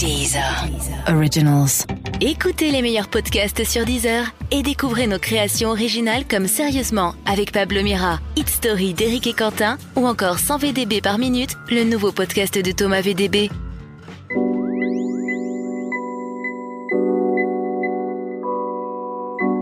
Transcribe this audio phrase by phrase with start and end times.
[0.00, 0.66] Deezer.
[1.08, 1.84] Originals.
[2.22, 7.82] Écoutez les meilleurs podcasts sur Deezer et découvrez nos créations originales comme Sérieusement avec Pablo
[7.82, 12.58] Mira, Hit Story d'Éric et Quentin ou encore 100 VDB par minute, le nouveau podcast
[12.58, 13.50] de Thomas VDB.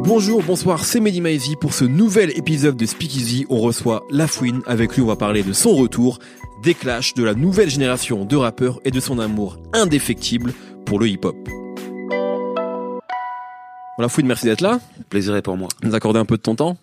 [0.04, 1.56] Bonjour, bonsoir, c'est Mehdi Maizy.
[1.56, 4.62] Pour ce nouvel épisode de Speakeasy, on reçoit La Fouine.
[4.66, 6.18] Avec lui, on va parler de son retour,
[6.62, 10.52] des clashs, de la nouvelle génération de rappeurs et de son amour indéfectible
[10.86, 11.36] pour le hip-hop.
[12.08, 13.00] Bon,
[13.98, 14.80] La Fouine, merci d'être là.
[15.10, 15.68] Plaisir est pour moi.
[15.82, 16.78] Nous accorder un peu de ton temps.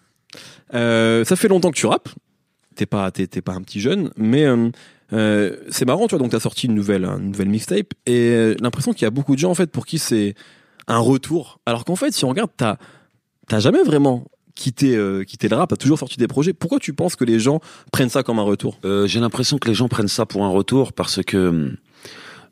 [0.73, 2.09] Euh, ça fait longtemps que tu rappes.
[2.75, 4.69] T'es pas, t'es, t'es pas un petit jeune, mais euh,
[5.13, 6.19] euh, c'est marrant, tu vois.
[6.19, 9.39] Donc t'as sorti une nouvelle, une nouvelle mixtape, et l'impression qu'il y a beaucoup de
[9.39, 10.35] gens en fait pour qui c'est
[10.87, 11.59] un retour.
[11.65, 12.75] Alors qu'en fait, si on regarde, t'as,
[13.47, 15.69] t'as jamais vraiment quitté, euh, quitté le rap.
[15.69, 16.53] T'as toujours sorti des projets.
[16.53, 17.59] Pourquoi tu penses que les gens
[17.91, 18.79] prennent ça comme un retour?
[18.85, 21.77] Euh, j'ai l'impression que les gens prennent ça pour un retour parce que hum,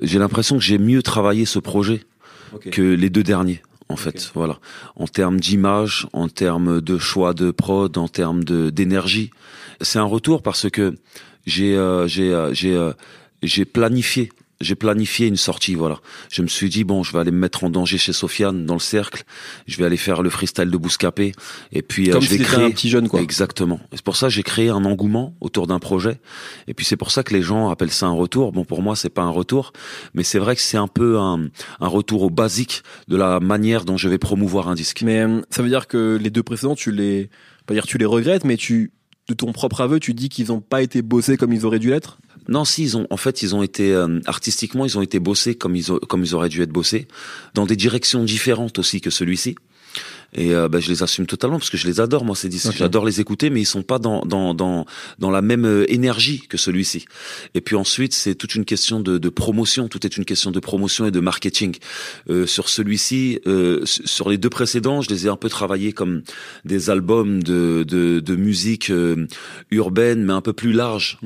[0.01, 2.03] j'ai l'impression que j'ai mieux travaillé ce projet
[2.71, 3.61] que les deux derniers.
[3.89, 4.59] En fait, voilà.
[4.95, 9.29] En termes d'image, en termes de choix de prod, en termes de d'énergie,
[9.81, 10.96] c'est un retour parce que
[11.46, 12.93] j'ai euh, j'ai euh, j'ai euh,
[13.43, 14.31] j'ai planifié
[14.63, 15.99] j'ai planifié une sortie, voilà.
[16.31, 18.75] Je me suis dit bon, je vais aller me mettre en danger chez Sofiane dans
[18.75, 19.23] le cercle.
[19.67, 21.33] Je vais aller faire le freestyle de Bouscapé
[21.71, 23.21] et puis euh, Comme je vais créer un petit jeune, quoi.
[23.21, 23.79] Exactement.
[23.91, 26.19] Et c'est pour ça que j'ai créé un engouement autour d'un projet.
[26.67, 28.51] Et puis c'est pour ça que les gens appellent ça un retour.
[28.51, 29.73] Bon, pour moi, c'est pas un retour,
[30.13, 33.85] mais c'est vrai que c'est un peu un, un retour au basique de la manière
[33.85, 35.01] dont je vais promouvoir un disque.
[35.03, 37.29] Mais euh, ça veut dire que les deux précédents, tu les,
[37.65, 38.91] pas dire tu les regrettes, mais tu,
[39.27, 41.89] de ton propre aveu, tu dis qu'ils ont pas été bossés comme ils auraient dû
[41.89, 42.17] l'être?
[42.48, 45.55] Non, si ils ont, en fait, ils ont été euh, artistiquement, ils ont été bossés
[45.55, 47.08] comme ils, ont- comme ils auraient dû être bossés,
[47.54, 49.55] dans des directions différentes aussi que celui-ci.
[50.35, 52.71] Et euh, bah, je les assume totalement parce que je les adore moi ces disques.
[52.76, 54.85] J'adore les écouter, mais ils sont pas dans dans dans
[55.20, 57.05] dans la même euh, énergie que celui-ci.
[57.53, 59.87] Et puis ensuite, c'est toute une question de, de promotion.
[59.87, 61.75] Tout est une question de promotion et de marketing.
[62.29, 66.23] Euh, sur celui-ci, euh, sur les deux précédents, je les ai un peu travaillés comme
[66.66, 69.28] des albums de de, de musique euh,
[69.72, 71.19] urbaine, mais un peu plus large.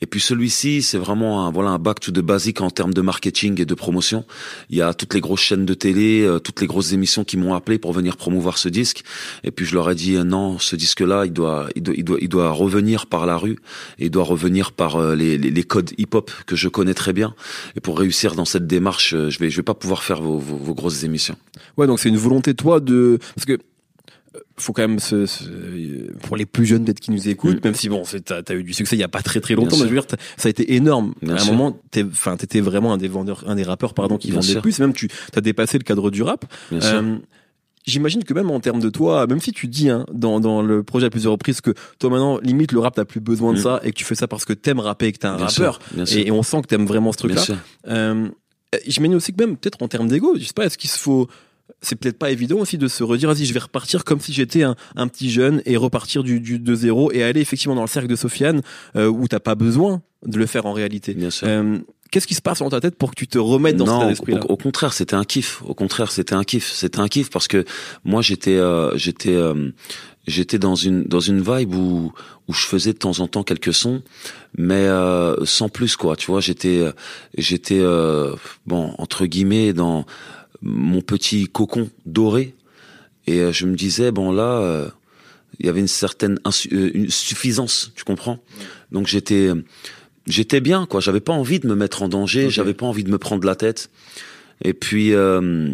[0.00, 3.00] Et puis celui-ci, c'est vraiment un, voilà, un back to the basic en termes de
[3.00, 4.24] marketing et de promotion.
[4.70, 7.36] Il y a toutes les grosses chaînes de télé, euh, toutes les grosses émissions qui
[7.36, 9.02] m'ont appelé pour venir promouvoir ce disque.
[9.42, 12.04] Et puis je leur ai dit, euh, non, ce disque-là, il doit, il doit, il
[12.04, 13.56] doit, il doit revenir par la rue
[13.98, 17.12] et il doit revenir par euh, les, les, les codes hip-hop que je connais très
[17.12, 17.34] bien.
[17.76, 20.38] Et pour réussir dans cette démarche, euh, je vais, je vais pas pouvoir faire vos,
[20.38, 21.36] vos, vos grosses émissions.
[21.76, 23.58] Ouais, donc c'est une volonté toi de, parce que
[24.56, 25.44] faut quand même se, se-
[26.26, 27.64] pour les plus jeunes peut-être qui nous écoutent, Mm.
[27.64, 29.54] même si bon, c'est- t'as as eu du succès il y a pas très très
[29.54, 30.06] longtemps, mais je veux dire,
[30.36, 31.14] ça a été énorme.
[31.22, 31.52] Bien à un sûr.
[31.54, 31.80] moment,
[32.12, 34.78] enfin, t'étais vraiment un des vendeurs, un des rappeurs, pardon, qui vendait plus.
[34.80, 36.44] Même tu, t'as dépassé le cadre du rap.
[36.70, 37.02] Bien sûr.
[37.86, 40.82] J'imagine que même en termes de toi, même si tu dis hein, dans, dans le
[40.82, 43.62] projet à plusieurs reprises que toi maintenant, limite le rap, t'as plus besoin de Mm.
[43.62, 45.46] ça et que tu fais ça parce que t'aimes rapper et que t'es un Bien
[45.46, 45.80] rappeur.
[45.94, 46.18] sûr, sûr.
[46.18, 47.42] Et, et on sent que t'aimes vraiment ce truc-là.
[47.88, 48.28] Euh,
[48.86, 51.28] J'imagine aussi que même peut-être en termes d'ego, je sais pas, est-ce qu'il se faut
[51.80, 54.64] c'est peut-être pas évident aussi de se redire vas-y je vais repartir comme si j'étais
[54.64, 57.86] un, un petit jeune et repartir du, du de zéro et aller effectivement dans le
[57.88, 58.60] cercle de Sofiane
[58.96, 61.14] euh, où t'as pas besoin de le faire en réalité.
[61.14, 61.46] Bien sûr.
[61.48, 61.78] Euh,
[62.14, 64.08] Qu'est-ce qui se passe dans ta tête pour que tu te remettes dans cet non,
[64.08, 65.62] esprit là au, au contraire, c'était un kiff.
[65.66, 66.70] Au contraire, c'était un kiff.
[66.70, 67.64] C'était un kiff parce que
[68.04, 69.72] moi, j'étais, euh, j'étais, euh,
[70.28, 72.12] j'étais dans une dans une vibe où
[72.46, 74.00] où je faisais de temps en temps quelques sons,
[74.56, 76.14] mais euh, sans plus quoi.
[76.14, 76.84] Tu vois, j'étais,
[77.36, 77.82] j'étais
[78.64, 80.06] bon entre guillemets dans
[80.62, 82.54] mon petit cocon doré
[83.26, 84.86] et je me disais bon là.
[85.58, 86.38] il y avait une certaine
[87.08, 88.38] suffisance, tu comprends?
[88.92, 89.50] Donc j'étais
[90.26, 92.50] j'étais bien quoi j'avais pas envie de me mettre en danger Ok.
[92.50, 93.90] j'avais pas envie de me prendre la tête
[94.62, 95.70] et puis euh,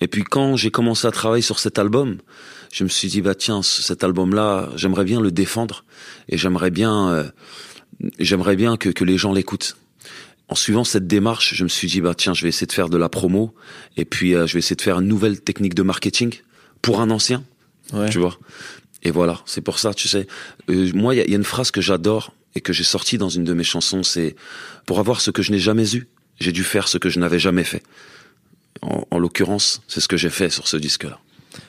[0.00, 2.18] et puis quand j'ai commencé à travailler sur cet album
[2.72, 5.84] je me suis dit bah tiens cet album là j'aimerais bien le défendre
[6.28, 7.24] et j'aimerais bien euh,
[8.18, 9.76] j'aimerais bien que que les gens l'écoutent
[10.48, 12.88] en suivant cette démarche, je me suis dit bah tiens, je vais essayer de faire
[12.88, 13.54] de la promo
[13.96, 16.34] et puis euh, je vais essayer de faire une nouvelle technique de marketing
[16.82, 17.44] pour un ancien,
[17.92, 18.08] Ouais.
[18.10, 18.36] tu vois.
[19.04, 20.26] Et voilà, c'est pour ça, tu sais.
[20.68, 22.84] Euh, moi, il y, a- il y a une phrase que j'adore et que j'ai
[22.84, 24.34] sortie dans une de mes chansons, c'est
[24.86, 26.08] pour avoir ce que je n'ai jamais eu,
[26.40, 27.82] j'ai dû faire ce que je n'avais jamais fait.
[28.82, 31.18] En, en l'occurrence, c'est ce que j'ai fait sur ce disque-là.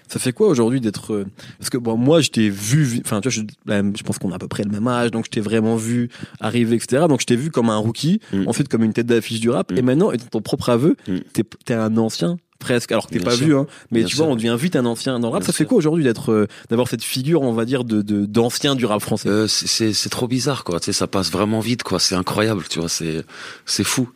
[0.08, 1.26] Ça fait quoi aujourd'hui d'être euh,
[1.58, 4.32] parce que bon moi je t'ai vu enfin tu vois je, bah, je pense qu'on
[4.32, 6.10] a à peu près le même âge donc je t'ai vraiment vu
[6.40, 8.48] arriver etc donc je t'ai vu comme un rookie Mm.
[8.48, 9.78] ensuite comme une tête d'affiche du rap Mm.
[9.78, 11.18] et maintenant et dans ton propre aveu Mm.
[11.34, 13.46] t'es t'es un ancien presque alors que t'es pas sûr.
[13.46, 14.24] vu hein mais Bien tu sûr.
[14.26, 16.32] vois on devient vite un ancien dans le rap Bien ça fait quoi aujourd'hui d'être
[16.32, 19.28] euh, d'avoir cette figure on va dire de de- d'ancien du rap français?
[19.28, 22.64] Euh, c'est- c'est trop bizarre quoi tu sais ça passe vraiment vite quoi c'est incroyable
[22.70, 23.26] tu vois c'est
[23.66, 24.10] c'est fou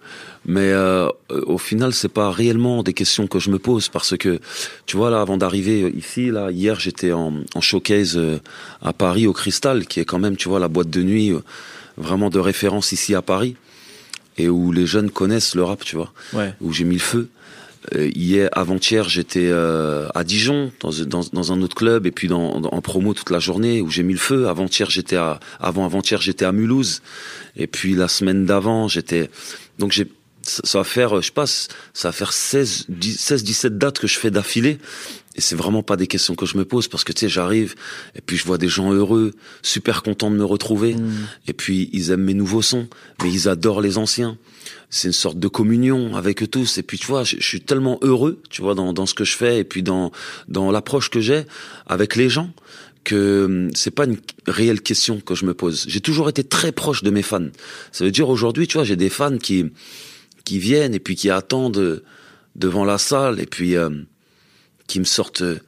[0.45, 4.15] mais euh, euh, au final c'est pas réellement des questions que je me pose parce
[4.15, 4.39] que
[4.85, 8.37] tu vois là avant d'arriver ici là hier j'étais en, en showcase euh,
[8.81, 11.39] à Paris au Cristal qui est quand même tu vois la boîte de nuit euh,
[11.97, 13.55] vraiment de référence ici à Paris
[14.37, 16.11] et où les jeunes connaissent le rap, tu vois.
[16.33, 16.53] Ouais.
[16.59, 17.29] Où j'ai mis le feu.
[17.93, 23.13] Euh, hier, avant-hier, j'étais euh, à Dijon dans, un autre club et puis en promo
[23.13, 24.47] toute la journée où j'ai mis le feu.
[24.47, 27.01] Avant-hier, j'étais à avant avant-hier, j'étais à Mulhouse
[27.55, 29.29] et puis la semaine d'avant, j'étais
[29.77, 29.93] donc
[30.43, 31.69] ça va faire je sais pas ça
[32.03, 34.77] va faire 16 10 16 17 dates que je fais d'affilée
[35.35, 37.75] et c'est vraiment pas des questions que je me pose parce que tu sais j'arrive
[38.15, 40.95] et puis je vois des gens heureux, super contents de me retrouver.
[41.47, 42.87] Et puis ils aiment mes nouveaux sons
[43.21, 44.37] mais ils adorent les anciens.
[44.89, 46.77] C'est une sorte de communion avec eux tous.
[46.77, 49.25] Et puis tu vois je, je suis tellement heureux tu vois dans, dans ce que
[49.25, 50.11] je fais et puis dans
[50.47, 51.43] dans l'approche que j'ai
[51.85, 52.49] avec les gens
[53.03, 54.17] que hum, c'est pas une
[54.47, 55.85] réelle question que je me pose.
[55.87, 57.49] J'ai toujours été très proche de mes fans.
[57.91, 59.65] Ça veut dire aujourd'hui tu vois j'ai des fans qui
[60.45, 62.03] qui viennent et puis qui attendent
[62.55, 63.89] devant la salle et puis euh,
[64.87, 65.59] qui me sortent euh,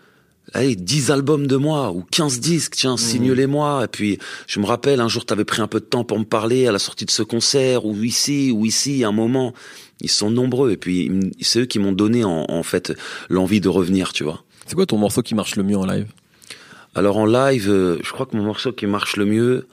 [0.53, 3.83] allez, 10 albums de moi ou 15 disques, tiens, signe-les-moi.
[3.85, 6.19] Et puis, je me rappelle, un jour, tu avais pris un peu de temps pour
[6.19, 9.53] me parler à la sortie de ce concert, ou ici, ou ici, un moment.
[10.01, 10.71] Ils sont nombreux.
[10.71, 11.11] Et puis,
[11.41, 12.93] c'est eux qui m'ont donné, en, en fait,
[13.29, 14.43] l'envie de revenir, tu vois.
[14.65, 16.07] C'est quoi ton morceau qui marche le mieux en live?
[16.95, 19.67] Alors, en live, euh, je crois que mon morceau qui marche le mieux,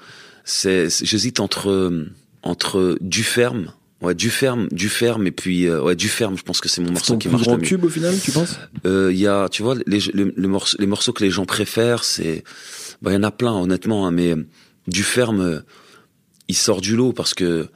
[0.44, 2.10] c'est, j'hésite entre, euh,
[2.42, 6.42] entre Du Ferme, ouais, Du Ferme, Du Ferme, et puis, euh, ouais, Du Ferme, je
[6.42, 7.62] pense que c'est mon morceau qui marche le mieux.
[7.62, 8.58] tube au final, tu penses?
[8.86, 11.44] Euh, Il y a, tu vois, les, les, les morceaux, les morceaux que les gens
[11.46, 12.44] préfèrent, c'est,
[13.02, 14.46] bah, il y en a plein, honnêtement, hein, mais euh,
[14.88, 15.60] du ferme, euh,
[16.48, 17.68] il sort du lot parce que,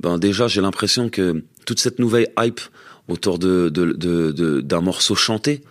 [0.00, 2.60] ben, déjà, j'ai l'impression que toute cette nouvelle hype
[3.08, 5.62] autour de, de, de, de- d'un morceau chanté,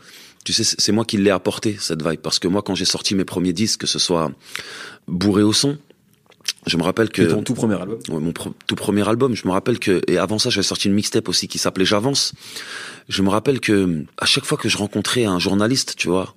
[0.46, 2.86] tu sais, c'est c'est moi qui l'ai apporté, cette vibe, parce que moi, quand j'ai
[2.86, 4.32] sorti mes premiers disques, que ce soit
[5.08, 5.78] bourré au son,
[6.68, 8.00] je me rappelle que ton tout premier album.
[8.10, 10.88] Ouais, mon pro- tout premier album, je me rappelle que et avant ça, j'avais sorti
[10.88, 12.34] une mixtape aussi qui s'appelait J'avance.
[13.10, 16.36] Je me rappelle que à chaque fois que je rencontrais un journaliste, tu vois,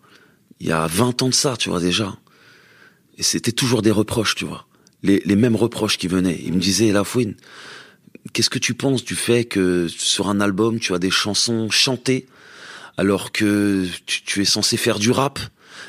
[0.60, 2.16] il y a 20 ans de ça, tu vois déjà.
[3.18, 4.66] Et c'était toujours des reproches, tu vois.
[5.02, 6.40] Les, les mêmes reproches qui venaient.
[6.44, 7.34] Il me disait, Lafouine,
[8.32, 12.26] qu'est-ce que tu penses du fait que sur un album, tu as des chansons chantées
[12.96, 15.38] alors que tu, tu es censé faire du rap?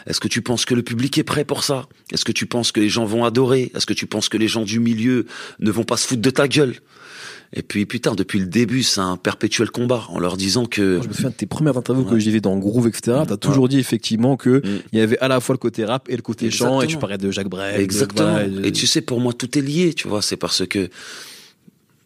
[0.05, 1.87] Est-ce que tu penses que le public est prêt pour ça?
[2.11, 3.71] Est-ce que tu penses que les gens vont adorer?
[3.75, 5.25] Est-ce que tu penses que les gens du milieu
[5.59, 6.75] ne vont pas se foutre de ta gueule?
[7.53, 11.03] Et puis putain, depuis le début, c'est un perpétuel combat en leur disant que Moi,
[11.03, 13.19] je me souviens de tes premières interviews que j'ai vues dans Groove, etc.
[13.25, 14.81] T'as toujours dit effectivement que Mm.
[14.91, 16.95] il y avait à la fois le côté rap et le côté chant, et tu
[16.95, 16.99] Exactement.
[16.99, 17.79] parlais de Jacques Brel.
[17.79, 18.43] Exactement.
[18.45, 20.21] de- Et tu sais, pour moi, tout est lié, tu vois.
[20.21, 20.87] C'est parce que,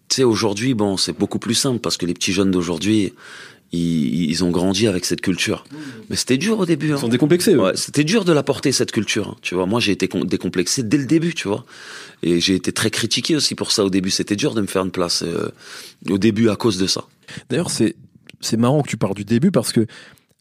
[0.09, 3.13] tu sais, aujourd'hui, bon, c'est beaucoup plus simple parce que les petits jeunes d'aujourd'hui,
[3.71, 5.63] ils, ils ont grandi avec cette culture.
[6.09, 6.87] Mais c'était dur au début.
[6.87, 6.97] Ils Hein.
[6.97, 7.55] sont décomplexés.
[7.55, 9.65] Ouais, c'était dur de la porter cette culture, hein, tu vois.
[9.65, 11.65] Moi, j'ai été décomplexé dès le début, tu vois.
[12.23, 14.09] Et j'ai été très critiqué aussi pour ça au début.
[14.11, 15.49] C'était dur de me faire une place euh,
[16.09, 17.05] au début à cause de ça.
[17.49, 17.95] D'ailleurs, c'est
[18.41, 19.85] c'est marrant que tu parles du début parce que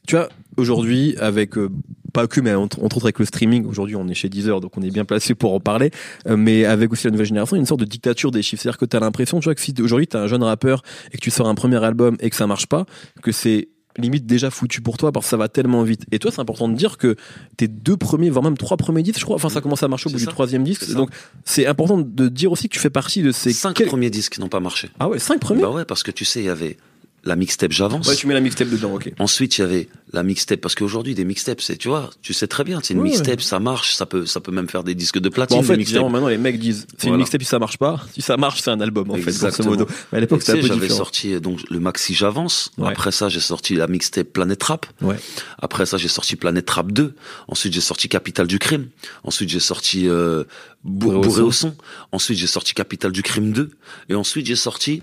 [0.06, 1.70] tu vois aujourd'hui avec euh,
[2.12, 4.76] pas que mais entre, entre autres avec le streaming aujourd'hui on est chez Deezer donc
[4.76, 5.90] on est bien placé pour en parler.
[6.26, 8.42] Euh, mais avec aussi la nouvelle génération il y a une sorte de dictature des
[8.42, 8.62] chiffres.
[8.62, 10.82] C'est-à-dire que tu as l'impression tu vois que si aujourd'hui tu un jeune rappeur
[11.12, 12.84] et que tu sors un premier album et que ça marche pas
[13.22, 13.68] que c'est
[13.98, 16.04] limite déjà foutu pour toi parce que ça va tellement vite.
[16.12, 17.16] Et toi c'est important de dire que
[17.56, 20.08] tes deux premiers voire même trois premiers disques je crois enfin ça commence à marcher
[20.08, 20.92] au bout du troisième disque.
[20.94, 21.10] Donc
[21.44, 24.38] c'est important de dire aussi que tu fais partie de ces cinq quel- premiers disques
[24.38, 24.90] n'ont pas marché.
[24.98, 25.62] ah ouais cinq premiers?
[25.62, 26.76] Bah ouais, parce que tu sais, il y avait
[27.24, 28.08] la mixtape J'avance.
[28.08, 31.14] ouais tu mets la mixtape dedans ok Ensuite, il y avait la mixtape parce qu'aujourd'hui
[31.14, 33.94] des mixtapes, c'est tu vois, tu sais très bien, c'est une Ouais, mixtape, ça marche,
[33.94, 36.38] ça peut ça peut même faire des disques de platine Bon, en fait, maintenant les
[36.38, 39.10] mecs disent c'est une mixtape si ça marche pas, si ça marche c'est un album
[39.10, 39.70] en fait grosso Exactement.
[39.70, 39.86] modo.
[40.12, 42.70] Mais à l'époque c'était j'avais sorti euh, donc le maxi J'avance.
[42.78, 42.88] Ouais.
[42.88, 44.86] Après ça, j'ai sorti la mixtape Planète Rap.
[45.00, 45.16] Ouais.
[45.58, 47.14] Après ça, j'ai sorti Planète Rap 2.
[47.48, 48.88] Ensuite, j'ai sorti Capital du Crime.
[49.24, 50.44] Ensuite, j'ai sorti euh,
[50.84, 51.68] Bou- Bourré au Bourré au son.
[51.70, 51.76] son.
[52.12, 53.70] Ensuite, j'ai sorti Capital du Crime 2.
[54.08, 55.02] Et ensuite, j'ai sorti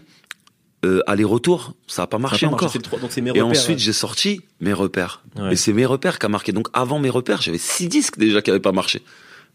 [0.86, 1.74] euh, Aller-retour.
[1.88, 3.00] Ça a pas marché pas marché, encore.
[3.00, 3.48] donc c'est mes Et repères.
[3.48, 3.84] ensuite, ouais.
[3.84, 5.24] j'ai sorti mes repères.
[5.38, 5.54] Ouais.
[5.54, 6.52] Et c'est mes repères qui a marqué.
[6.52, 9.02] Donc, avant mes repères, j'avais six disques déjà qui avaient pas marché.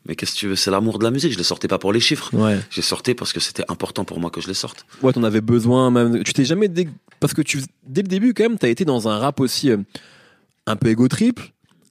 [0.07, 1.33] Mais qu'est-ce que tu veux C'est l'amour de la musique.
[1.33, 2.35] Je les sortais pas pour les chiffres.
[2.35, 2.59] Ouais.
[2.71, 4.85] Je les sortais parce que c'était important pour moi que je les sorte.
[5.01, 6.25] Ouais, t'en avais besoin même.
[6.25, 6.89] Tu t'es jamais dé-
[7.21, 9.77] parce que tu dès le début quand même, t'as été dans un rap aussi euh,
[10.67, 11.39] un peu égo trip,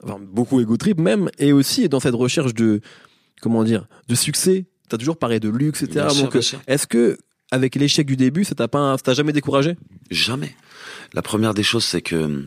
[0.03, 2.81] enfin beaucoup égo trip même, et aussi dans cette recherche de
[3.41, 4.65] comment dire de succès.
[4.89, 6.07] T'as toujours parlé de luxe, etc.
[6.11, 6.35] Bien Donc,
[6.67, 7.17] est-ce que
[7.51, 9.75] avec l'échec du début, ça t'a pas, ça t'a jamais découragé?
[10.09, 10.55] Jamais.
[11.13, 12.45] La première des choses, c'est que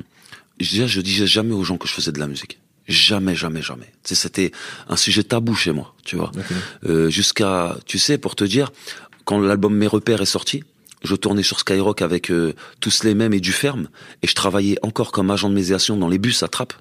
[0.58, 2.60] déjà, je disais jamais aux gens que je faisais de la musique.
[2.88, 3.86] Jamais, jamais, jamais.
[4.02, 4.52] Tu sais, c'était
[4.88, 6.32] un sujet tabou chez moi, tu vois.
[6.86, 8.72] Euh, Jusqu'à, tu sais, pour te dire,
[9.24, 10.64] quand l'album Mes repères est sorti,
[11.02, 13.88] je tournais sur Skyrock avec euh, tous les mêmes et du ferme,
[14.22, 16.74] et je travaillais encore comme agent de médiation dans les bus à Trappes,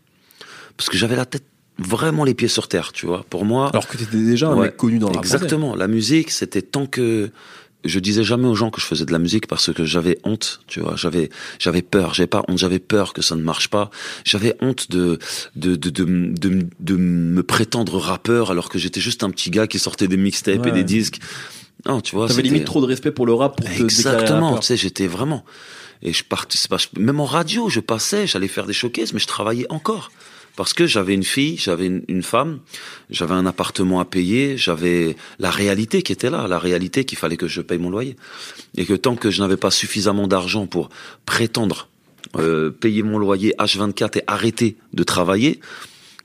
[0.78, 1.46] parce que j'avais la tête
[1.80, 3.26] vraiment les pieds sur terre, tu vois.
[3.30, 5.36] Pour moi, Alors que t'étais déjà un Ouais, mec connu dans français.
[5.36, 5.76] Exactement.
[5.76, 7.32] La musique, c'était tant que
[7.86, 10.62] je disais jamais aux gens que je faisais de la musique parce que j'avais honte,
[10.68, 10.96] tu vois.
[10.96, 12.14] J'avais, j'avais peur.
[12.14, 12.58] J'avais pas honte.
[12.58, 13.90] J'avais peur que ça ne marche pas.
[14.26, 15.20] J'avais honte de
[15.56, 19.68] de, de de de de me prétendre rappeur alors que j'étais juste un petit gars
[19.68, 20.70] qui sortait des mixtapes Ouais.
[20.70, 21.20] et des disques.
[21.86, 22.28] Non, tu vois.
[22.28, 25.44] T'avais limite trop de respect pour le rap pour Exactement, tu sais, j'étais vraiment.
[26.02, 29.66] Et je participais, même en radio, je passais, j'allais faire des showcases, mais je travaillais
[29.70, 30.12] encore.
[30.56, 32.60] Parce que j'avais une fille, j'avais une, femme,
[33.10, 37.38] j'avais un appartement à payer, j'avais la réalité qui était là, la réalité qu'il fallait
[37.38, 38.16] que je paye mon loyer.
[38.78, 40.90] Et que tant que je n'avais pas suffisamment d'argent pour
[41.26, 41.90] prétendre
[42.38, 45.60] euh, payer mon loyer H24 et arrêter de travailler,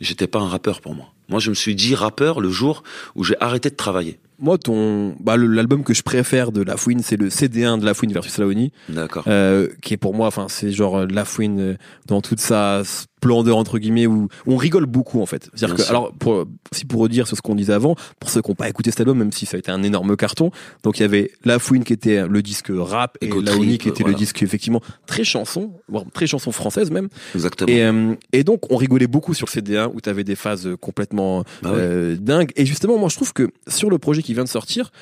[0.00, 1.12] j'étais pas un rappeur pour moi.
[1.28, 2.82] Moi, je me suis dit rappeur le jour
[3.14, 4.18] où j'ai arrêté de travailler.
[4.40, 7.95] Moi, ton, bah, l'album que je préfère de La Fouine, c'est le CD1 de La
[7.95, 9.25] Fouine versus Laoni, D'accord.
[9.26, 11.75] euh, qui est pour moi, enfin, c'est genre euh, La Fouine euh,
[12.07, 15.50] dans toute sa splendeur entre guillemets où on rigole beaucoup en fait.
[15.52, 15.90] C'est-à-dire que, sûr.
[15.90, 18.68] alors, pour, si pour redire sur ce qu'on disait avant, pour ceux qui n'ont pas
[18.68, 20.52] écouté cet album, même si ça a été un énorme carton,
[20.85, 24.04] donc il y avait La Fouine qui était le disque rap et Laoni qui était
[24.04, 27.09] le disque effectivement très chanson, voire très chanson française même.
[27.35, 27.68] Exactement.
[27.73, 30.68] Et, euh, et donc, on rigolait beaucoup sur le CD1 où tu avais des phases
[30.80, 31.76] complètement Bah ouais.
[31.80, 32.52] euh, dingues.
[32.54, 34.92] Et justement, moi, je trouve que sur le projet qui vient de sortir,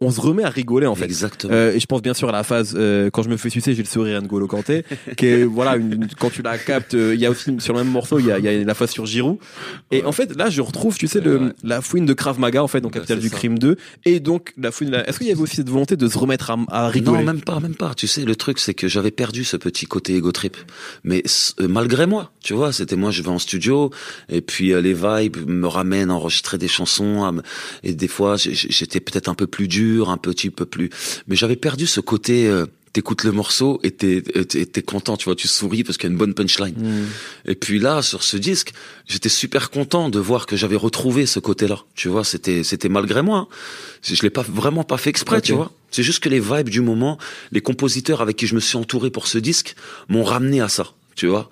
[0.00, 1.04] on se remet à rigoler en fait.
[1.04, 1.52] Exactement.
[1.54, 3.74] Euh, et je pense bien sûr à la phase euh, quand je me fais sucer,
[3.74, 4.84] j'ai le sourire N'Golo Kanté,
[5.16, 7.84] qui est voilà une, quand tu la captes, euh, il y a aussi sur le
[7.84, 9.38] même morceau, il y a, y a la phase sur Giroud.
[9.90, 11.52] Et en fait là, je retrouve, tu sais, le, Ouais.
[11.62, 13.36] la fouine de Krav Maga en fait, donc Ouais, Capital du ça.
[13.36, 14.90] Crime 2, et donc la fouine.
[14.90, 17.18] la- Est-ce qu'il y avait aussi cette volonté de se remettre à, à rigoler?
[17.18, 17.94] Non, même pas, même pas.
[17.94, 20.56] Tu sais, le truc, c'est que j'avais perdu ce petit côté ego trip.
[21.04, 21.22] Mais
[21.60, 23.90] euh, malgré moi, tu vois, c'était moi, je vais en studio,
[24.28, 27.32] et puis euh, les vibes me ramènent à enregistrer des chansons, à
[27.82, 30.90] et des fois, j'étais peut-être un peu plus dur, un petit peu plus...
[31.28, 32.46] Mais j'avais perdu ce côté...
[32.48, 36.10] euh, T'écoutes le morceau et t'es t'es content, tu vois, tu souris parce qu'il y
[36.10, 36.76] a une bonne punchline.
[36.76, 37.06] Hmm.
[37.44, 38.72] Et puis là, sur ce disque,
[39.08, 41.80] j'étais super content de voir que j'avais retrouvé ce côté-là.
[41.96, 43.38] Tu vois, c'était c'était malgré moi.
[43.38, 43.48] hein.
[44.04, 45.72] Je l'ai pas vraiment pas fait exprès, tu vois.
[45.90, 47.18] C'est juste que les vibes du moment,
[47.50, 49.74] les compositeurs avec qui je me suis entouré pour ce disque
[50.08, 50.92] m'ont ramené à ça.
[51.16, 51.48] Tu vois,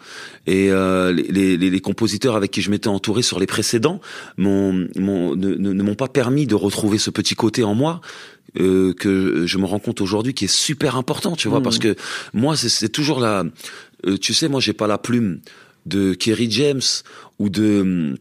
[0.46, 4.00] et euh, les, les, les compositeurs avec qui je m'étais entouré sur les précédents
[4.36, 8.00] m'ont, m'ont- ne, ne, m'ont pas permis de retrouver ce petit côté en moi
[8.58, 11.64] euh, que je me rends compte aujourd'hui qui est super important, tu vois, Mhm.
[11.64, 11.94] parce que
[12.34, 13.44] moi c'est, c'est toujours la,
[14.06, 15.40] euh, tu sais, moi j'ai pas la plume
[15.86, 16.82] de Kerry James
[17.38, 18.14] ou de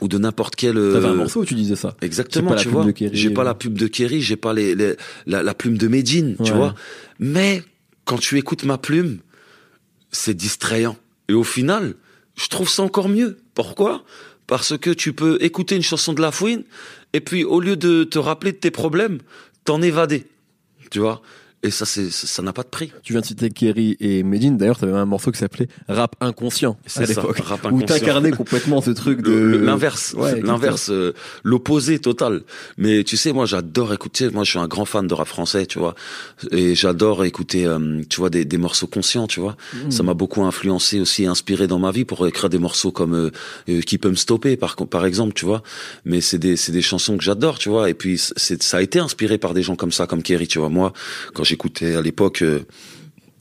[0.00, 0.78] ou de n'importe quel.
[0.78, 1.96] euh, T'avais un morceau où tu disais ça.
[2.02, 2.90] Exactement, tu vois.
[2.92, 3.44] Kerry, J'ai pas euh.
[3.44, 4.94] la pub de Kerry, j'ai pas les, les-
[5.26, 6.74] la, la plume de Medine, tu vois.
[7.18, 7.62] Mais
[8.04, 9.18] quand tu écoutes ma plume,
[10.10, 10.96] c'est distrayant.
[11.28, 11.94] Et au final,
[12.36, 13.38] je trouve ça encore mieux.
[13.54, 14.04] Pourquoi?
[14.46, 16.64] Parce que tu peux écouter une chanson de La Fouine
[17.12, 19.18] et puis au lieu de te rappeler de tes problèmes,
[19.64, 20.26] t'en évader.
[20.90, 21.22] Tu vois?
[21.64, 22.92] Et ça, c'est ça n'a pas de prix.
[23.02, 24.56] Tu viens de citer Kerry et Medine.
[24.56, 27.86] D'ailleurs, t'avais un morceau qui s'appelait Rap inconscient C'est à l'époque, Rap où inconscient.
[27.86, 32.42] t'incarnais complètement ce truc de L'inverse, Ouais, l'inverse, euh, l'opposé total.
[32.76, 34.30] Mais tu sais, moi, j'adore écouter.
[34.30, 35.94] Moi, je suis un grand fan de rap français, tu vois,
[36.52, 39.56] et j'adore écouter, euh, tu vois, des, des morceaux conscients, tu vois.
[39.74, 39.90] Mm.
[39.90, 43.30] Ça m'a beaucoup influencé aussi, inspiré dans ma vie pour écrire des morceaux comme euh,
[43.68, 45.62] euh, qui peut me stopper, par par exemple, tu vois.
[46.04, 47.90] Mais c'est des c'est des chansons que j'adore, tu vois.
[47.90, 50.58] Et puis c'est ça a été inspiré par des gens comme ça, comme Kerry, tu
[50.60, 50.68] vois.
[50.68, 50.92] Moi,
[51.34, 52.42] quand j'écoutais à l'époque.
[52.42, 52.60] euh,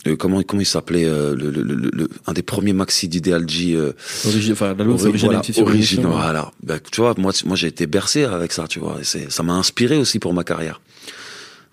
[0.05, 3.47] euh, comment comment il s'appelait euh, le, le, le, le- un des premiers maxi d'Ideal
[3.49, 3.91] G euh,
[4.25, 5.17] Origi- enfin, l'album c'est Ori-
[5.61, 6.51] original voilà, origine.
[6.63, 8.99] Ben, tu vois, moi, moi, j'ai été bercé avec ça, tu vois.
[9.01, 10.81] et ça m'a inspiré aussi pour ma carrière.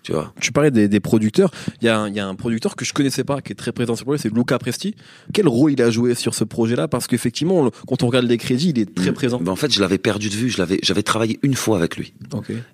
[0.03, 0.33] Tu vois.
[0.39, 1.49] Tu parlais des, des producteurs.
[1.81, 3.55] Il y, a un, il y a un producteur que je connaissais pas, qui est
[3.55, 4.93] très présent sur le projet, c'est Luca Presti.
[5.33, 6.87] Quel rôle il a joué sur ce projet-là?
[6.87, 9.39] Parce qu'effectivement, quand on regarde les crédits, il est très présent.
[9.39, 10.49] Ben, en fait, je l'avais perdu de vue.
[10.51, 12.13] Je l'avais, j'avais travaillé une fois avec lui.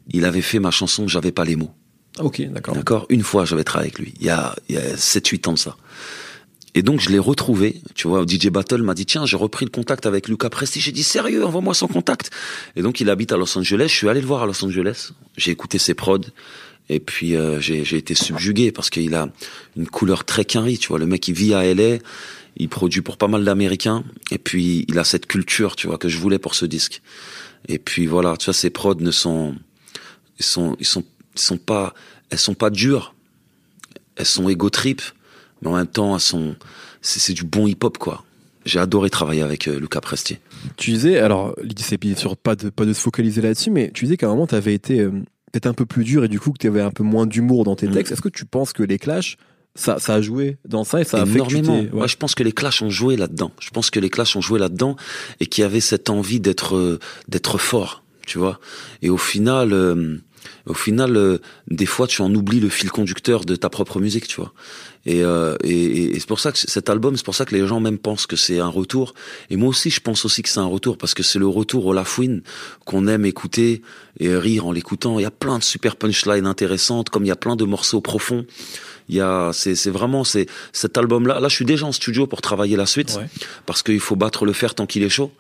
[0.10, 1.72] Il avait fait ma chanson J'avais pas les mots.
[2.20, 2.76] Ah, ok, d'accord.
[2.76, 4.14] D'accord Une fois, j'avais travaillé avec lui.
[4.20, 5.78] Il y a, il y a 7-8 ans de ça.
[6.74, 7.82] Et donc, je l'ai retrouvé.
[7.96, 10.80] Tu vois, DJ Battle m'a dit, tiens, j'ai repris le contact avec Luca Presti.
[10.80, 12.32] J'ai dit, sérieux, envoie-moi son contact.
[12.76, 13.88] Et donc, il habite à Los Angeles.
[13.90, 15.12] Je suis allé le voir à Los Angeles.
[15.38, 16.20] J'ai écouté ses prods.
[16.90, 19.30] Et puis, euh, j'ai été subjugué parce qu'il a
[19.78, 20.78] une couleur très quinri.
[20.78, 21.98] Tu vois, le mec, il vit à LA.
[22.58, 24.04] Il produit pour pas mal d'Américains.
[24.32, 27.02] Et puis, il a cette culture, tu vois, que je voulais pour ce disque.
[27.68, 29.56] Et puis, voilà, tu vois, ses prods ne sont,
[30.40, 31.04] ils sont, ils sont,
[31.36, 31.94] sont pas,
[32.30, 33.14] elles sont pas dures.
[34.16, 35.02] Elles sont égo trip,
[35.62, 36.56] mais en même temps, elles sont,
[37.02, 38.24] c'est c'est du bon hip hop, quoi.
[38.66, 40.38] J'ai adoré travailler avec euh, Luca Presti.
[40.78, 43.90] Tu disais, alors, l'idée c'est bien sûr pas de, pas de se focaliser là-dessus, mais
[43.92, 45.10] tu disais qu'à un moment, tu avais été euh,
[45.52, 47.64] peut-être un peu plus dur et du coup que tu avais un peu moins d'humour
[47.64, 47.94] dans tes Mm.
[47.94, 48.12] textes.
[48.14, 49.38] Est-ce que tu penses que les clashs,
[49.74, 51.80] ça, ça a joué dans ça et ça a fait Énormément.
[51.80, 51.90] t'es- ouais.
[51.94, 53.52] Moi, je pense que les Clash ont joué là-dedans.
[53.60, 54.96] Je pense que les Clash ont joué là-dedans
[55.40, 58.60] et qu'il y avait cette envie d'être, euh, d'être fort, tu vois.
[59.02, 60.18] Et au final, euh,
[60.66, 64.28] au final, euh, des fois, tu en oublies le fil conducteur de ta propre musique,
[64.28, 64.54] tu vois.
[65.06, 67.66] Et, euh, et, et c'est pour ça que cet album, c'est pour ça que les
[67.66, 69.14] gens même pensent que c'est un retour.
[69.50, 71.86] Et moi aussi, je pense aussi que c'est un retour parce que c'est le retour
[71.88, 72.44] au Lafouine
[72.86, 73.82] qu'on aime écouter
[74.20, 75.18] et rire en l'écoutant.
[75.18, 78.02] Il y a plein de super punchlines intéressantes, comme il y a plein de morceaux
[78.02, 78.46] profonds.
[79.12, 81.40] Il y a, c'est, c'est vraiment, c'est cet album-là.
[81.42, 83.28] Là, je suis déjà en studio pour travailler la suite Ouais.
[83.66, 85.32] parce qu'il faut battre le fer tant qu'il est chaud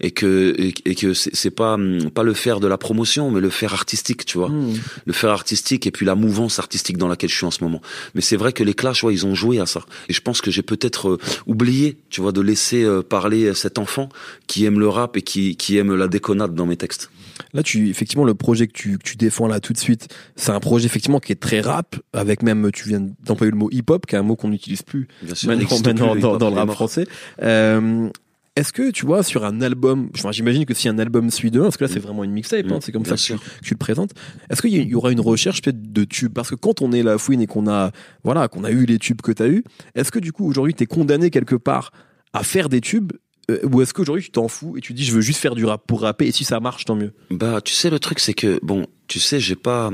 [0.00, 3.30] et que et, et que c'est, c'est pas hum, pas le fer de la promotion,
[3.30, 4.74] mais le fer artistique, tu vois, Hmm.
[5.04, 7.82] le fer artistique et puis la mouvance artistique dans laquelle je suis en ce moment.
[8.14, 9.82] Mais c'est vrai que les Clash, ouais, ils ont joué à ça.
[10.08, 13.78] Et je pense que j'ai peut-être euh, oublié, tu vois, de laisser euh, parler cet
[13.78, 14.08] enfant
[14.46, 17.10] qui aime le rap et qui qui aime la déconnade dans mes textes.
[17.52, 20.52] Là, tu, effectivement, le projet que tu, que tu défends là tout de suite, c'est
[20.52, 24.06] un projet effectivement qui est très rap, avec même, tu viens d'employer le mot hip-hop,
[24.06, 26.56] qui est un mot qu'on n'utilise plus Bien sûr, maintenant, n'existe maintenant plus, dans, le
[26.56, 27.06] rap français.
[27.42, 28.08] Euh,
[28.56, 31.66] est-ce que tu vois sur un album, enfin, j'imagine que si un album suit demain,
[31.66, 32.02] parce que là c'est Mm.
[32.02, 33.60] vraiment une mixtape, hein, Mm, c'est comme bien ça que tu, sûr.
[33.60, 34.10] que tu le présentes.
[34.50, 36.32] Est-ce qu'il y, y aura une recherche peut-être de tubes?
[36.32, 37.92] Parce que quand on est la fouine et qu'on a,
[38.24, 39.62] voilà, qu'on a eu les tubes que tu as eu,
[39.94, 41.92] est-ce que du coup aujourd'hui tu es condamné quelque part
[42.32, 43.12] à faire des tubes
[43.50, 45.64] euh, ou est-ce qu'aujourd'hui tu t'en fous et tu dis je veux juste faire du
[45.64, 47.12] rap pour rapper et si ça marche tant mieux?
[47.30, 49.90] Bah, tu sais, le truc, c'est que, bon, tu sais, j'ai pas.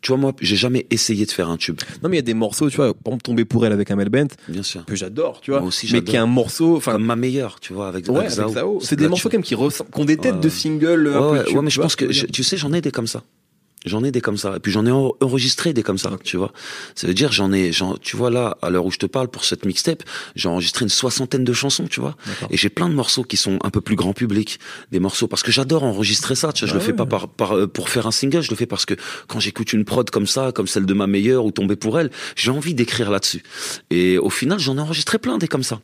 [0.00, 2.22] Tu vois, moi, j'ai jamais essayé de faire un tube, Non mais il y a
[2.22, 4.84] des morceaux, tu vois, par exemple tomber pour elle avec Amel Bent bien sûr.
[4.84, 7.58] que j'adore, tu vois, Moi aussi, mais qui est un morceau, enfin Comme ma meilleure,
[7.58, 8.52] tu vois, avec, ouais, avec avec Zao.
[8.52, 8.78] Zao.
[8.80, 11.16] C'est des morceaux quand même qui ressemblent, qui ont des têtes Ouais, de ouais.
[11.16, 13.08] un Ouais, peu ouais, ouais, mais je pense que, tu sais, j'en ai des comme
[13.08, 13.24] ça.
[13.86, 14.56] J'en ai des comme ça.
[14.56, 16.52] Et puis j'en ai en- enregistré des comme ça, tu vois.
[16.96, 17.70] Ça veut dire, j'en ai,
[18.02, 20.02] tu vois, là, à l'heure où je te parle pour cette mixtape,
[20.34, 22.16] j'ai enregistré une soixantaine de chansons, tu vois.
[22.50, 24.58] Et j'ai plein de morceaux qui sont un peu plus grand public,
[24.90, 26.52] des morceaux parce que j'adore enregistrer ça.
[26.52, 26.96] Tu vois, je le fais ouais.
[26.96, 28.94] pas par, par euh, pour faire un single, je le fais parce que
[29.28, 32.10] quand j'écoute une prod comme ça, comme celle de ma meilleure ou tomber pour elle,
[32.34, 33.42] j'ai envie d'écrire là-dessus.
[33.90, 35.80] Et au final, j'en ai enregistré plein des comme ça.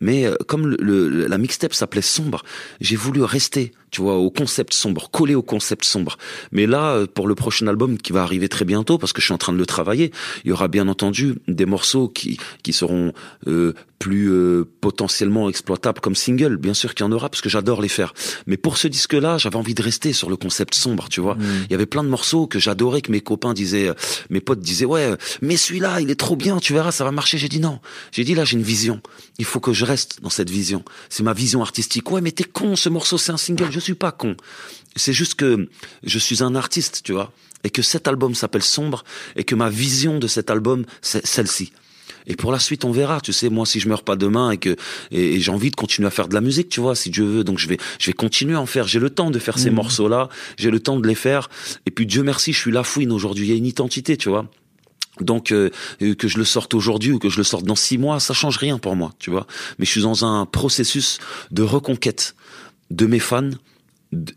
[0.00, 0.76] Mais euh, comme le,
[1.08, 2.42] le- la mixtape s'appelait sombre,
[2.80, 6.18] j'ai voulu rester, tu vois, au concept sombre, coller au concept sombre.
[6.52, 9.26] Mais là, euh, pour le prochain album qui va arriver très bientôt, parce que je
[9.26, 10.12] suis en train de le travailler,
[10.44, 13.12] il y aura bien entendu des morceaux qui qui seront
[13.46, 16.56] euh, plus euh, potentiellement exploitables comme single.
[16.56, 18.14] Bien sûr qu'il y en aura, parce que j'adore les faire.
[18.46, 21.34] Mais pour ce disque-là, j'avais envie de rester sur le concept sombre, tu vois.
[21.34, 21.64] Mm.
[21.64, 23.94] Il y avait plein de morceaux que j'adorais, que mes copains disaient, euh,
[24.30, 27.38] mes potes disaient, ouais, mais celui-là, il est trop bien, tu verras, ça va marcher.
[27.38, 27.80] J'ai dit non.
[28.12, 29.00] J'ai dit là, j'ai une vision.
[29.38, 30.84] Il faut que je reste dans cette vision.
[31.08, 32.10] C'est ma vision artistique.
[32.10, 33.68] Ouais, mais t'es con, ce morceau, c'est un single.
[33.70, 34.36] Je suis pas con.
[34.98, 35.68] C'est juste que
[36.04, 37.32] je suis un artiste, tu vois.
[37.64, 39.02] Et que cet album s'appelle Sombre
[39.36, 41.72] et que ma vision de cet album, c'est celle-ci.
[42.30, 43.20] Et pour la suite, on verra.
[43.22, 44.76] Tu sais, moi, si je meurs pas demain et que
[45.10, 47.24] et, et j'ai envie de continuer à faire de la musique, tu vois, si Dieu
[47.24, 48.86] veut, donc je vais je vais continuer à en faire.
[48.86, 49.76] J'ai le temps de faire ces Mhm.
[49.76, 50.28] morceaux-là.
[50.58, 51.48] J'ai le temps de les faire.
[51.86, 53.46] Et puis Dieu merci, je suis la fouine aujourd'hui.
[53.46, 54.46] Il y a une identité, tu vois.
[55.20, 55.70] Donc euh,
[56.02, 58.34] euh, que je le sorte aujourd'hui ou que je le sorte dans six mois, ça
[58.34, 59.46] change rien pour moi, tu vois.
[59.78, 61.18] Mais je suis dans un processus
[61.50, 62.36] de reconquête
[62.90, 63.50] de mes fans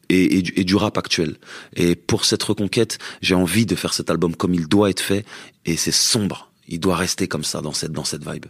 [0.10, 1.38] et, et du, et du rap actuel.
[1.76, 5.26] Et pour cette reconquête, j'ai envie de faire cet album comme il doit être fait.
[5.66, 6.50] Et c'est sombre.
[6.68, 8.46] Il doit rester comme ça dans cette dans cette vibe.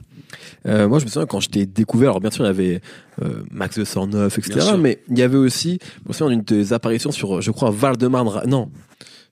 [0.68, 2.82] Euh, moi, je me souviens quand je t'ai découvert, alors bien sûr, il y avait
[3.24, 4.54] euh, Max de 109, etc.
[4.78, 7.72] Mais il y avait aussi, je me souviens d'une de tes apparitions sur, je crois,
[7.72, 8.70] Val-de-Marne, Ra- non,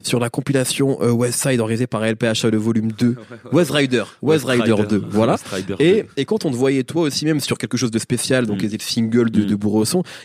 [0.02, 3.16] sur la compilation euh, West Side organisée par LPHA, le volume 2.
[3.52, 5.36] West Rider, West, Rider, 2, voilà.
[5.80, 8.64] Et, et quand on te voyait toi aussi même sur quelque chose de spécial, donc
[8.64, 8.68] Mm.
[8.68, 9.46] les singles de, Mm.
[9.48, 9.58] de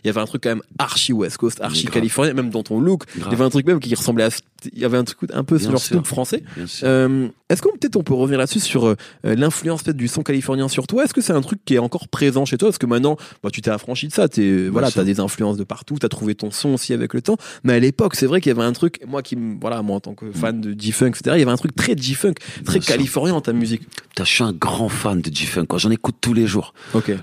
[0.04, 2.80] il y avait un truc quand même archi West Coast, archi californien, même dans ton
[2.80, 3.02] look.
[3.16, 4.28] Il y avait un truc même qui ressemblait à,
[4.72, 5.80] il y avait un truc un peu sur leur.
[5.80, 6.42] Snoop français.
[6.82, 10.68] Euh, Est-ce qu'on peut-être on peut revenir là-dessus sur euh, l'influence peut-être du son californien
[10.68, 11.04] sur toi?
[11.04, 12.68] Est-ce que c'est un truc qui est encore présent chez toi?
[12.68, 14.28] Parce que maintenant, bah, tu t'es affranchi de ça.
[14.28, 15.96] T'es voilà, t'as des influences de partout.
[16.00, 17.36] T'as trouvé ton son aussi avec le temps.
[17.64, 19.00] Mais à l'époque, c'est vrai qu'il y avait un truc.
[19.06, 21.36] Moi qui, voilà, moi en tant que fan de G-funk, etc.
[21.36, 23.82] Il y avait un truc très G-funk, très Bien californien dans ta musique.
[24.08, 25.66] Putain, je suis un grand fan de G-Funk.
[25.76, 26.72] J'en écoute tous les jours.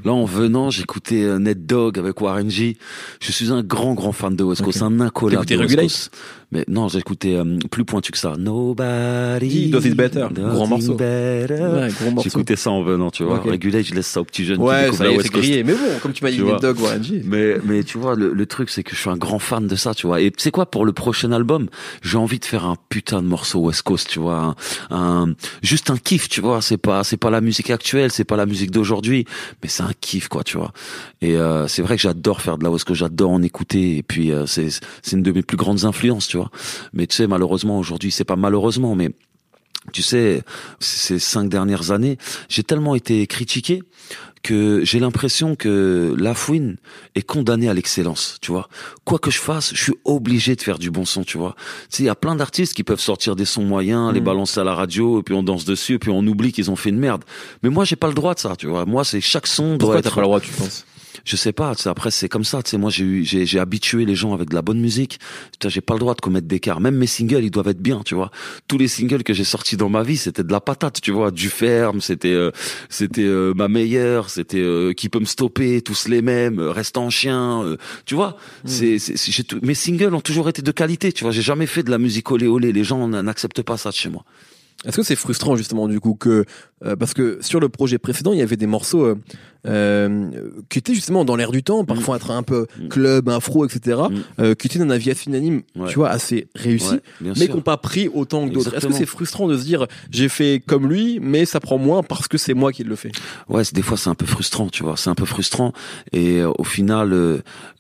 [0.04, 2.78] Là, en venant, j'écoutais euh, Ned Dogg avec Warren G.
[3.22, 4.82] Je suis un grand, grand fan de West Coast.
[4.82, 4.92] Ok.
[4.92, 6.12] Un incollable T'écoutais Regulate.
[6.52, 8.34] Mais non, j'écoutais euh, plus pointu que ça.
[8.38, 9.70] Nobody.
[9.70, 10.28] Does it better.
[10.32, 10.94] does Grand it morceau.
[10.96, 11.54] better.
[11.62, 12.30] Ouais, gros morceau.
[12.30, 13.38] J'écoutais ça en venant, tu vois.
[13.38, 13.50] Ok.
[13.50, 15.46] Regulate, je laisse ça aux petits jeunes Ouais, ça la y est, West c'est Coast.
[15.48, 15.64] grillé.
[15.64, 16.60] Mais bon, comme tu m'as dit, Tu Ned vois.
[16.60, 17.22] Dogg, Warren G.
[17.26, 19.76] Mais, mais tu vois, le, le truc, c'est que je suis un grand fan de
[19.76, 20.22] ça, tu vois.
[20.22, 21.68] Et tu sais quoi, pour le prochain album,
[22.02, 24.56] j'ai envie de faire un putain de morceau West Coast, tu vois.
[24.90, 24.96] Un,
[25.30, 26.62] un- juste un kiff, tu vois.
[26.62, 29.26] C'est pas, c'est pas la musique actuelle, c'est pas la musique d'aujourd'hui,
[29.64, 30.72] mais c'est un kiff, quoi, tu vois.
[31.22, 33.98] Et euh, c'est vrai que j'adore faire de la West Coast, j'adore en écouter.
[33.98, 34.68] Et puis, euh, c'est,
[35.02, 36.41] c'est une de mes plus grandes influences, tu vois.
[36.94, 39.10] Mais tu sais, malheureusement, aujourd'hui, c'est pas malheureusement, mais
[39.94, 40.44] tu sais,
[40.80, 42.18] ces cinq dernières années,
[42.50, 43.82] j'ai tellement été critiqué
[44.44, 46.78] que j'ai l'impression que La Fouine
[47.14, 48.70] est condamnée à l'excellence, tu vois.
[49.06, 51.56] Quoi que je fasse, je suis obligé de faire du bon son, tu vois.
[51.92, 54.24] Tu sais, il y a plein d'artistes qui peuvent sortir des sons moyens, les Mm.
[54.24, 56.76] balancer à la radio, et puis on danse dessus, et puis on oublie qu'ils ont
[56.76, 57.24] fait une merde.
[57.62, 58.86] Mais moi, j'ai pas le droit de ça, tu vois.
[58.86, 60.06] Moi, c'est chaque son doit Pourquoi être...
[60.10, 60.86] t'as pas le droit, tu penses?
[61.26, 61.74] Je sais pas.
[61.86, 62.62] Après, c'est comme ça.
[62.64, 65.20] Tu sais, moi, j'ai eu, j'ai, j'ai habitué les gens avec de la bonne musique.
[65.66, 66.80] J'ai pas le droit de commettre d'écart.
[66.80, 68.32] Même mes singles, ils doivent être bien, tu vois.
[68.68, 71.32] Tous les singles que j'ai sortis dans ma vie, c'était de la patate, tu vois.
[71.32, 72.52] Du ferme, c'était, euh,
[72.90, 76.98] c'était euh, ma meilleure, c'était euh, qui peut me stopper, tous les mêmes, euh, reste
[76.98, 78.38] en chien, euh, tu vois.
[78.66, 81.32] C'est, c'est, c'est- tout- mes singles ont toujours été de qualité, tu vois.
[81.32, 82.72] J'ai jamais fait de la musique olé olé.
[82.74, 84.24] Les gens n'acceptent pas ça de chez moi.
[84.86, 86.46] Est-ce que c'est frustrant justement du coup que
[86.84, 89.16] euh, parce que sur le projet précédent il y avait des morceaux euh,
[89.68, 90.32] euh,
[90.70, 92.88] qui étaient justement dans l'air du temps, parfois être un peu Mm.
[92.88, 94.02] club, infro, etc.
[94.10, 94.16] Mm.
[94.42, 95.88] euh, qui étaient d'un avis assez unanime, Ouais.
[95.90, 98.74] tu vois, assez réussi, Ouais, mais qui n'ont pas pris autant que d'autres.
[98.76, 102.02] Est-ce que c'est frustrant de se dire j'ai fait comme lui, mais ça prend moins
[102.02, 103.12] parce que c'est moi qui le fais?
[103.50, 104.98] Ouais, des fois c'est un peu frustrant, tu vois.
[104.98, 105.74] C'est un peu frustrant
[106.12, 107.12] et euh, au final,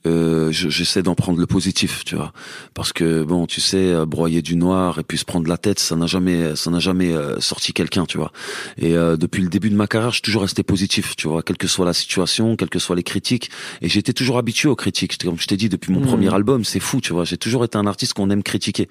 [0.05, 2.31] je- j'essaie d'en prendre le positif, tu vois,
[2.75, 5.95] parce que bon, tu sais, broyer du noir et puis se prendre la tête, ça
[5.95, 8.32] n'a jamais, ça n'a jamais euh, sorti quelqu'un, tu vois.
[8.77, 11.43] Et euh, depuis le début de ma carrière, je suis toujours resté positif, tu vois,
[11.43, 13.49] quelle que soit la situation, quelles que soient les critiques.
[13.82, 15.17] Et j'étais toujours habitué aux critiques.
[15.23, 16.08] Comme je t'ai dit depuis mon Mhm.
[16.08, 17.23] premier album, c'est fou, tu vois.
[17.25, 18.88] J'ai toujours été un artiste qu'on aime critiquer.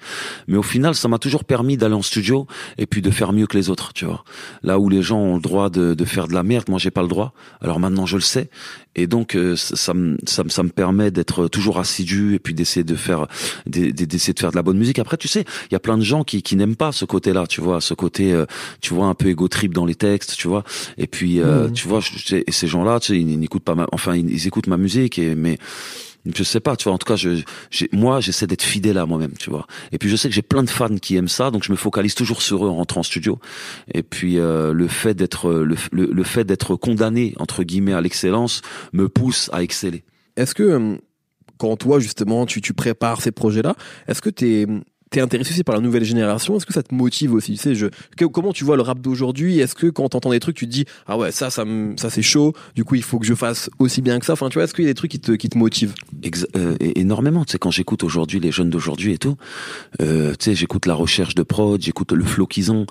[0.47, 3.47] Mais au final, ça m'a toujours permis d'aller en studio et puis de faire mieux
[3.47, 4.23] que les autres, tu vois.
[4.63, 6.91] Là où les gens ont le droit de, de faire de la merde, moi j'ai
[6.91, 7.33] pas le droit.
[7.61, 8.49] Alors maintenant je le sais.
[8.95, 12.39] Et donc euh, ça, ça, me, ça, me- ça me permet d'être toujours assidu et
[12.39, 13.27] puis d'essayer de faire
[13.65, 14.99] d'e- d'essayer de faire de la bonne musique.
[14.99, 17.47] Après tu sais, il y a plein de gens qui, qui n'aiment pas ce côté-là,
[17.47, 18.45] tu vois, ce côté euh,
[18.81, 20.63] tu vois un peu égo trip dans les textes, tu vois.
[20.97, 21.73] Et puis euh, Mhm.
[21.73, 24.15] tu vois, je- je- et ces gens-là, tu sais, ils, ils n'écoutent pas ma, enfin
[24.15, 25.57] ils, ils écoutent ma musique et mais
[26.25, 26.93] je sais pas, tu vois.
[26.93, 29.65] En tout cas, je, j'ai, moi, j'essaie d'être fidèle à moi-même, tu vois.
[29.91, 31.75] Et puis, je sais que j'ai plein de fans qui aiment ça, donc je me
[31.75, 33.39] focalise toujours sur eux en rentrant en studio.
[33.95, 38.01] Et puis, euh, le fait d'être, le, le, le fait d'être condamné entre guillemets à
[38.01, 38.61] l'excellence
[38.93, 40.03] me pousse à exceller.
[40.37, 40.95] Est-ce que euh,
[41.57, 43.75] quand toi justement tu, tu prépares ces projets-là,
[44.07, 44.67] est-ce que t'es
[45.11, 47.51] T'es intéressé aussi par la nouvelle génération Est-ce que ça te motive aussi?
[47.51, 47.87] Tu sais, je,
[48.31, 49.59] comment tu vois le rap d'aujourd'hui?
[49.59, 51.65] Est-ce que quand t'entends des trucs, tu te dis ah ouais ça ça
[51.97, 52.53] ça c'est chaud.
[52.75, 54.33] Du coup il faut que je fasse aussi bien que ça?
[54.33, 55.93] Enfin tu vois, est-ce qu'il y a des trucs qui te qui te motivent?
[56.23, 57.43] Exa- euh, énormément.
[57.43, 59.35] Tu sais, quand j'écoute aujourd'hui les jeunes d'aujourd'hui et tout,
[60.01, 62.85] euh, tu sais, j'écoute la recherche de prod, j'écoute le flow qu'ils ont.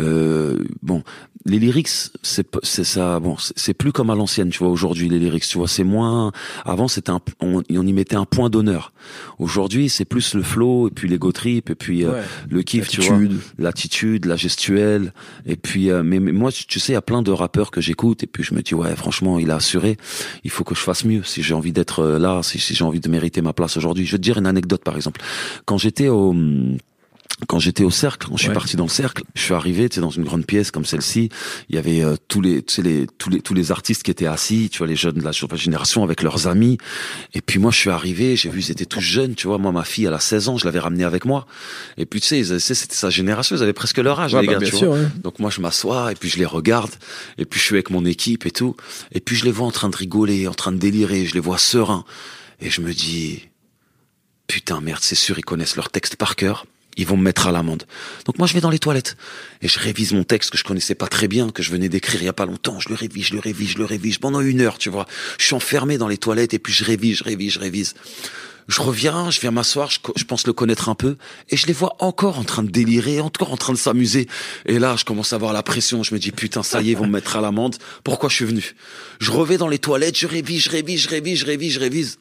[0.00, 1.04] Euh, bon,
[1.44, 1.88] les lyrics,
[2.22, 3.20] c'est c'est ça.
[3.20, 4.68] Bon, c'est plus comme à l'ancienne, tu vois.
[4.68, 6.32] Aujourd'hui, les lyrics, tu vois, c'est moins.
[6.64, 8.92] Avant, c'était on, on y mettait un point d'honneur.
[9.38, 12.22] Aujourd'hui, c'est plus le flow et puis l'ego et puis euh, Ouais.
[12.50, 13.40] le kiff, tu vois Attitude.
[13.58, 15.12] l'attitude, la gestuelle.
[15.46, 17.80] Et puis, euh, mais, mais moi, tu sais, il y a plein de rappeurs que
[17.80, 19.96] j'écoute et puis je me dis ouais, franchement, il a assuré.
[20.44, 22.84] Il faut que je fasse mieux si j'ai envie d'être euh, là, si, si j'ai
[22.84, 24.04] envie de mériter ma place aujourd'hui.
[24.06, 25.20] Je vais te dire une anecdote par exemple.
[25.64, 26.34] Quand j'étais au
[27.48, 28.54] quand j'étais au cercle, quand je suis Ouais.
[28.54, 31.28] parti dans le cercle, je suis arrivé, tu sais, dans une grande pièce comme celle-ci.
[31.68, 34.10] Il y avait euh, tous les, tu sais, les, tous les, tous les artistes qui
[34.10, 36.78] étaient assis, tu vois, les jeunes de la génération avec leurs amis.
[37.34, 39.58] Et puis moi, je suis arrivé, j'ai vu, ils étaient tous jeunes, tu vois.
[39.58, 41.46] Moi, ma fille, elle a 16 ans, je l'avais ramenée avec moi.
[41.98, 44.46] Et puis, tu sais, ils- c'était sa génération, ils avaient presque leur âge, Ouais, les
[44.46, 44.88] bah, gars, bien tu sûr.
[44.92, 44.98] vois.
[45.02, 45.08] ouais.
[45.22, 46.90] Donc moi je m'assois et puis je les regarde
[47.38, 48.76] et puis je suis avec mon équipe et tout
[49.12, 51.40] et puis je les vois en train de rigoler, en train de délirer, je les
[51.40, 52.04] vois sereins
[52.60, 53.48] et je me dis
[54.46, 56.66] putain merde, c'est sûr ils connaissent leur texte par cœur.
[56.96, 57.84] Ils vont me mettre à l'amende.
[58.26, 59.16] Donc moi je vais dans les toilettes
[59.62, 62.22] et je révise mon texte que je connaissais pas très bien, que je venais d'écrire
[62.22, 62.80] il y a pas longtemps.
[62.80, 65.06] Je le révise, je le révise, je le révise pendant une heure, tu vois.
[65.38, 67.94] Je suis enfermé dans les toilettes et puis je révise, je révise, je révise.
[68.68, 71.16] Je reviens, je viens m'asseoir, je, je pense le connaître un peu,
[71.50, 74.28] et je les vois encore en train de délirer, encore en train de s'amuser.
[74.66, 76.02] Et là, je commence à avoir la pression.
[76.02, 77.76] Je me dis putain, ça y est, ils vont me mettre à l'amende.
[78.04, 78.74] Pourquoi je suis venu?
[79.18, 82.18] Je revais dans les toilettes, je révise, je révise, je révise, je révise, je révise.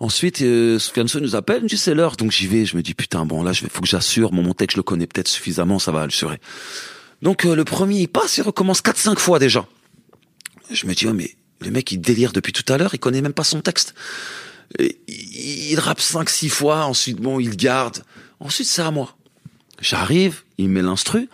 [0.00, 2.66] Ensuite, euh, Soufiane Sow nous appelle, il me dit c'est l'heure, donc j'y vais.
[2.66, 4.32] Je me dis putain, bon là, il faut que j'assure.
[4.32, 6.38] Mon, mon texte, je le connais peut-être suffisamment, ça va assurer.
[7.22, 9.66] Donc euh, le premier, il passe, il recommence 4-5 fois déjà.
[10.70, 13.22] Je me dis, ouais, mais le mec, il délire depuis tout à l'heure, il connaît
[13.22, 13.94] même pas son texte.
[14.78, 18.02] Et il, il rappe 5-6 fois, ensuite, bon, il garde.
[18.40, 19.16] Ensuite, c'est à moi.
[19.80, 21.28] J'arrive, il met l'instru,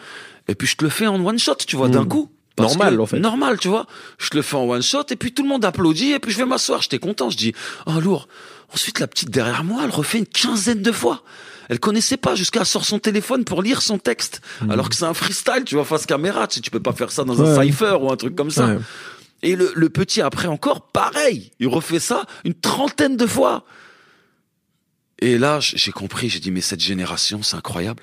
[0.48, 2.08] et puis je te le fais en one shot, tu vois, d'un Mm.
[2.08, 2.30] coup.
[2.56, 3.18] Parce Normal, que- en fait.
[3.18, 3.86] Normal, tu vois.
[4.18, 6.32] Je te le fais en one shot, et puis tout le monde applaudit, et puis
[6.32, 6.82] je vais m'asseoir.
[6.82, 7.54] J'étais content, je dis,
[7.86, 8.28] oh, lourd.
[8.72, 11.22] Ensuite, la petite derrière moi, elle refait une quinzaine de fois.
[11.68, 14.40] Elle connaissait pas jusqu'à sort son téléphone pour lire son texte.
[14.68, 17.12] Alors que c'est un freestyle, tu vois, face caméra, tu sais, tu peux pas faire
[17.12, 18.66] ça dans un cipher ou un truc comme ça.
[18.66, 18.78] Ouais.
[19.42, 23.64] Et le, le petit après encore, pareil, il refait ça une trentaine de fois.
[25.20, 28.02] Et là, j'ai compris, j'ai dit, mais cette génération, c'est incroyable.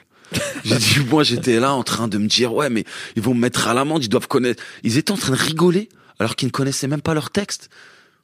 [0.64, 2.84] J'ai dit, moi, j'étais là en train de me dire, ouais, mais
[3.16, 4.64] ils vont me mettre à l'amende, ils doivent connaître.
[4.84, 7.70] Ils étaient en train de rigoler alors qu'ils ne connaissaient même pas leur texte.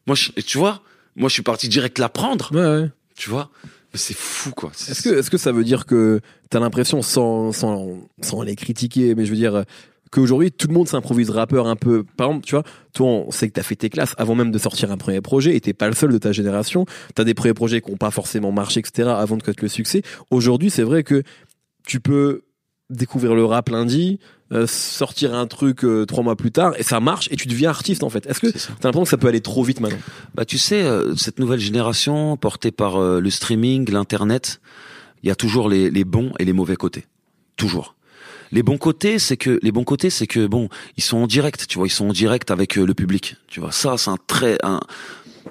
[0.07, 0.81] Moi, je- tu vois,
[1.15, 2.89] moi, je suis parti direct l'apprendre, Ouais, ouais.
[3.15, 3.49] tu vois?
[3.95, 4.71] C'est fou, quoi.
[4.89, 9.13] Est-ce que, est-ce que ça veut dire que t'as l'impression, sans, sans, sans les critiquer,
[9.13, 9.63] mais je veux dire,
[10.11, 12.03] qu'aujourd'hui, tout le monde s'improvise rappeur un peu.
[12.17, 12.63] Par exemple, tu vois,
[12.95, 15.55] toi, on sait que t'as fait tes classes avant même de sortir un premier projet
[15.55, 16.87] et t'es pas le seul de ta génération.
[17.13, 20.01] T'as des premiers projets qui ont pas forcément marché, etc., avant de connaître le succès.
[20.31, 21.21] Aujourd'hui, c'est vrai que
[21.85, 22.43] tu peux
[22.89, 24.19] découvrir le rap lundi,
[24.51, 27.69] euh, sortir un truc euh, trois mois plus tard et ça marche et tu deviens
[27.69, 28.25] artiste en fait.
[28.27, 29.99] Est-ce que t'as l'impression que ça peut aller trop vite maintenant
[30.35, 34.61] Bah tu sais, euh, cette nouvelle génération portée par euh, le streaming, l'internet,
[35.23, 37.05] il y a toujours les, les bons et les mauvais côtés.
[37.55, 37.95] Toujours.
[38.53, 41.65] Les bons côtés, c'est que les bons côtés, c'est que bon, ils sont en direct,
[41.67, 43.71] tu vois, ils sont en direct avec euh, le public, tu vois.
[43.71, 44.79] Ça, c'est un très, un,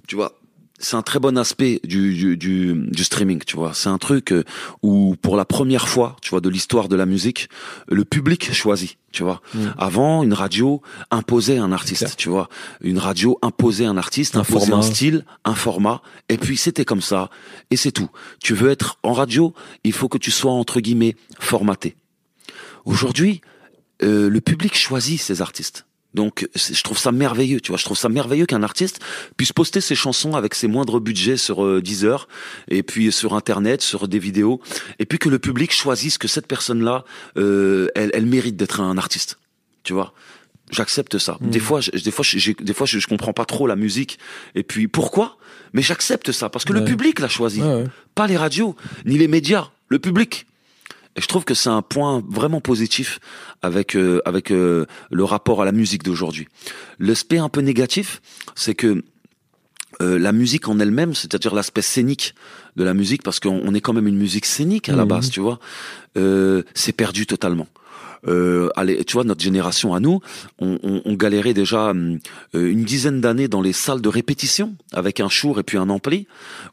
[0.07, 0.39] tu vois,
[0.83, 3.73] c'est un très bon aspect du du, du, du streaming, tu vois.
[3.73, 4.45] C'est un truc euh,
[4.83, 7.49] où pour la première fois, tu vois, de l'histoire de la musique,
[7.89, 9.41] le public choisit, tu vois.
[9.55, 9.67] Mm.
[9.79, 12.49] Avant, une radio imposait un artiste, tu vois.
[12.81, 14.77] Une radio imposait un artiste, Un imposait format.
[14.77, 17.31] un style, un format, et puis c'était comme ça,
[17.71, 18.11] et c'est tout.
[18.43, 21.97] Tu veux être en radio, il faut que tu sois entre guillemets formaté.
[22.85, 23.41] Aujourd'hui,
[24.03, 25.87] euh, le public choisit ses artistes.
[26.15, 27.79] Donc, je trouve ça merveilleux, tu vois.
[27.79, 29.01] Je trouve ça merveilleux qu'un artiste
[29.37, 32.29] puisse poster ses chansons avec ses moindres budgets sur euh, Deezer,
[32.69, 34.61] et puis sur Internet, sur des vidéos,
[34.99, 37.05] et puis que le public choisisse que cette personne-là,
[37.39, 39.39] euh, elle, elle mérite d'être un artiste,
[39.85, 40.13] tu vois.
[40.71, 41.37] J'accepte ça.
[41.41, 41.51] Mhm.
[41.51, 44.19] Des fois, je- des fois, je- des fois, je, je comprends pas trop la musique.
[44.55, 45.37] Et puis, pourquoi?
[45.75, 47.87] Mais j'accepte ça parce que le public l'a choisi, Ouais, ouais.
[48.15, 50.47] pas les radios, ni les médias, le public.
[51.17, 53.19] Et je trouve que c'est un point vraiment positif
[53.61, 56.49] avec euh, avec euh, le rapport à la musique d'aujourd'hui.
[56.99, 58.23] L'aspect un peu négatif,
[58.55, 59.05] c'est que
[60.01, 62.35] euh, la musique en elle-même, c'est-à-dire l'aspect scénique
[62.77, 65.09] de la musique, parce qu'on on est quand même une musique scénique à la Mhm.
[65.09, 65.59] base, tu vois,
[66.17, 67.69] euh, c'est perdu totalement.
[68.29, 70.21] Euh, allez, tu vois, notre génération à nous,
[70.61, 72.19] on, on, on galérait déjà hum,
[72.55, 75.89] euh, une dizaine d'années dans les salles de répétition avec un chour et puis un
[75.89, 76.27] ampli,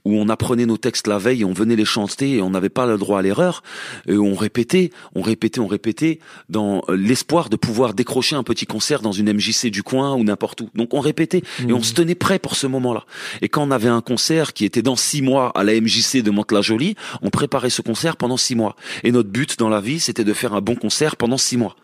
[0.05, 2.69] où on apprenait nos textes la veille et on venait les chanter et on n'avait
[2.69, 3.63] pas le droit à l'erreur.
[4.07, 9.01] Et on répétait, on répétait, on répétait dans l'espoir de pouvoir décrocher un petit concert
[9.01, 10.69] dans une MJC du coin ou n'importe où.
[10.75, 13.05] Donc on répétait et on se tenait prêt pour ce moment-là.
[13.41, 16.29] Et quand on avait un concert qui était dans six mois à la MJC de
[16.29, 18.75] Mantes-la-Jolie, on préparait ce concert pendant six mois.
[19.03, 21.75] Et notre but dans la vie, c'était de faire un bon concert pendant six mois.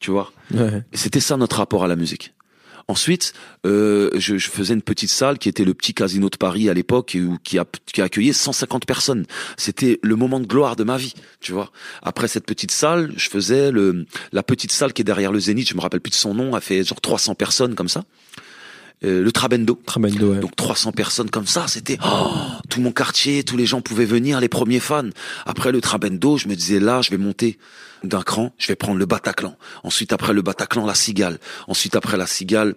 [0.00, 0.32] Tu vois?
[0.52, 0.82] Ouais.
[0.92, 2.34] c'était ça notre rapport à la musique.
[2.86, 3.32] Ensuite,
[3.64, 6.74] euh, je, je faisais une petite salle qui était le petit casino de Paris à
[6.74, 9.24] l'époque où- qui, a, qui accueillait 150 personnes.
[9.56, 11.70] C'était le moment de gloire de ma vie, tu vois.
[12.02, 15.70] Après cette petite salle, je faisais le, la petite salle qui est derrière le Zénith,
[15.70, 18.04] je me rappelle plus de son nom, a fait genre 300 personnes comme ça.
[19.02, 19.80] Euh, le Trabendo.
[19.86, 20.40] Trabendo, ouais.
[20.40, 22.32] Donc 300 personnes comme ça, c'était oh,
[22.68, 25.08] tout mon quartier, tous les gens pouvaient venir, les premiers fans.
[25.46, 27.58] Après le Trabendo, je me disais là, je vais monter
[28.08, 29.56] d'un cran, je vais prendre le Bataclan.
[29.82, 31.38] Ensuite après le Bataclan, la Cigale.
[31.68, 32.74] Ensuite après la Cigale,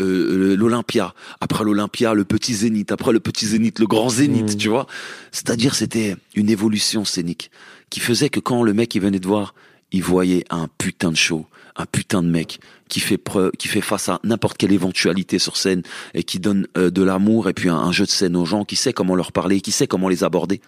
[0.00, 1.14] euh, l'Olympia.
[1.40, 2.92] Après l'Olympia, le petit Zénith.
[2.92, 4.56] Après le petit Zénith, le grand Zénith, Mm.
[4.56, 4.86] tu vois.
[5.32, 7.50] C'est-à-dire c'était une évolution scénique
[7.90, 9.54] qui faisait que quand le mec il venait de voir,
[9.90, 11.46] il voyait un putain de show,
[11.76, 15.56] un putain de mec qui fait preuve, qui fait face à n'importe quelle éventualité sur
[15.58, 15.82] scène
[16.14, 18.64] et qui donne euh, de l'amour et puis un, un jeu de scène aux gens,
[18.64, 20.60] qui sait comment leur parler, qui sait comment les aborder.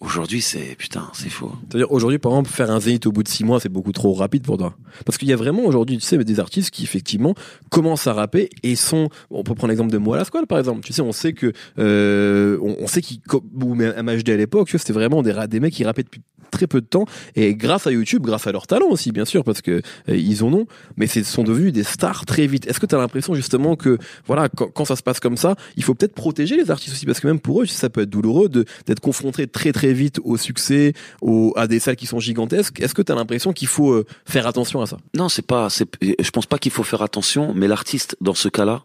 [0.00, 1.52] Aujourd'hui, c'est putain, c'est faux.
[1.68, 4.12] C'est-à-dire aujourd'hui, par exemple, faire un zénith au bout de six mois, c'est beaucoup trop
[4.14, 4.74] rapide pour toi.
[5.04, 7.34] Parce qu'il y a vraiment aujourd'hui, tu sais, des artistes qui effectivement
[7.70, 9.10] commencent à rapper et sont.
[9.30, 10.80] On peut prendre l'exemple de Moi la Squale, par exemple.
[10.80, 15.22] Tu sais, on sait que euh, on, sait qu'ils ou MHD à l'époque, c'était vraiment
[15.22, 18.46] des, des mecs qui rappaient depuis très peu de temps et grâce à YouTube, grâce
[18.46, 21.42] à leur talent aussi, bien sûr, parce que euh, ils en ont, mais c'est sont
[21.42, 22.66] devenus des stars très vite.
[22.68, 25.82] Est-ce que tu as l'impression justement que voilà, quand, ça se passe comme ça, il
[25.82, 27.06] faut peut-être protéger les artistes aussi?
[27.06, 30.36] Parce que même pour eux, ça peut être douloureux d'être confrontés très très vite au
[30.36, 30.92] succès,
[31.56, 32.80] à des salles qui sont gigantesques.
[32.80, 34.98] Est-ce que tu as l'impression qu'il faut euh, faire attention à ça?
[35.14, 35.68] Non, c'est pas.
[35.70, 38.82] Je pense pas qu'il faut faire attention, mais l'artiste, dans ce cas-là,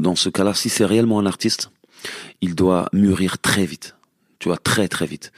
[0.00, 1.70] dans ce cas-là, si c'est réellement un artiste,
[2.40, 3.96] il doit mûrir très vite.
[4.38, 5.32] Tu vois, très très vite.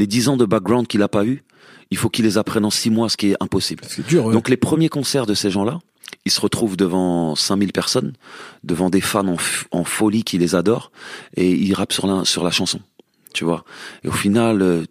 [0.00, 1.44] Les dix ans de background qu'il a pas eu,
[1.92, 3.84] il faut qu'il les apprenne en six mois, ce qui est impossible.
[3.86, 4.24] C'est dur.
[4.26, 4.32] ouais.
[4.32, 5.78] Donc les premiers concerts de ces gens-là,
[6.24, 8.14] ils se retrouvent devant 5000 personnes,
[8.64, 10.90] devant des fans en, f- en folie qui les adorent,
[11.36, 12.80] et ils rappent sur la, sur la chanson,
[13.34, 13.64] tu vois.
[14.04, 14.84] Et au final, euh,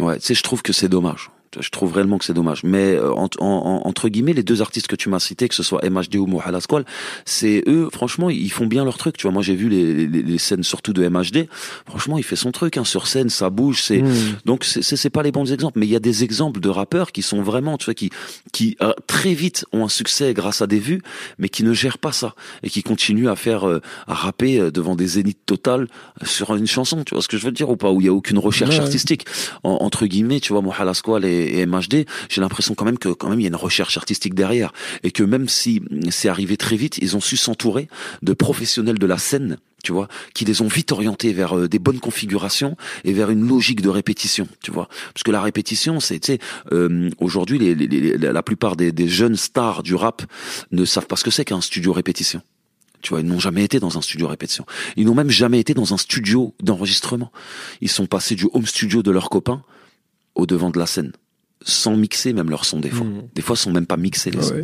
[0.00, 1.30] ouais, tu sais, je trouve que c'est dommage.
[1.60, 2.62] Je trouve réellement que c'est dommage.
[2.64, 5.54] Mais euh, en- en- en- entre guillemets, les deux artistes que tu m'as cités, que
[5.54, 6.84] ce soit MHD ou Mohala Squall,
[7.24, 9.16] c'est eux, franchement, ils font bien leur truc.
[9.16, 11.48] Tu vois, moi j'ai vu les, les, les scènes surtout de MHD.
[11.86, 14.12] Franchement, il fait son truc hein, sur scène, ça bouge, c'est Mmh.
[14.44, 17.22] donc c'est- pas les bons exemples, mais il y a des exemples de rappeurs qui
[17.22, 18.10] sont vraiment, tu vois, qui
[18.52, 21.00] qui euh, très vite ont un succès grâce à des vues,
[21.38, 24.70] mais qui ne gèrent pas ça et qui continuent à faire euh, à rapper euh,
[24.70, 25.86] devant des zéniths totales
[26.22, 28.06] euh, sur une chanson, tu vois ce que je veux dire ou pas, où il
[28.06, 29.26] y a aucune recherche Ouais, artistique
[29.62, 33.28] En- entre guillemets, tu vois, Mohala Squall et, MHD, j'ai l'impression quand même que quand
[33.28, 36.76] même il y a une recherche artistique derrière et que même si c'est arrivé très
[36.76, 37.88] vite, ils ont su s'entourer
[38.22, 41.78] de professionnels de la scène tu vois, qui les ont vite orientés vers euh, des
[41.78, 44.88] bonnes configurations et vers une logique de répétition, tu vois.
[45.14, 46.38] Parce que la répétition, c'est, tu sais,
[46.72, 47.60] euh, aujourd'hui,
[48.18, 50.22] la plupart des, des jeunes stars du rap
[50.72, 52.42] ne savent pas ce que c'est qu'un studio répétition.
[53.00, 54.66] Tu vois, ils n'ont jamais été dans un studio répétition.
[54.96, 57.30] Ils n'ont même jamais été dans un studio d'enregistrement.
[57.80, 59.62] Ils sont passés du home studio de leurs copains
[60.34, 61.12] au devant de la scène.
[61.68, 63.06] Sans mixer même leur son des fois.
[63.06, 63.28] Mhm.
[63.34, 64.54] Des fois, sont même pas mixés les Ouais, sons.
[64.54, 64.62] ouais,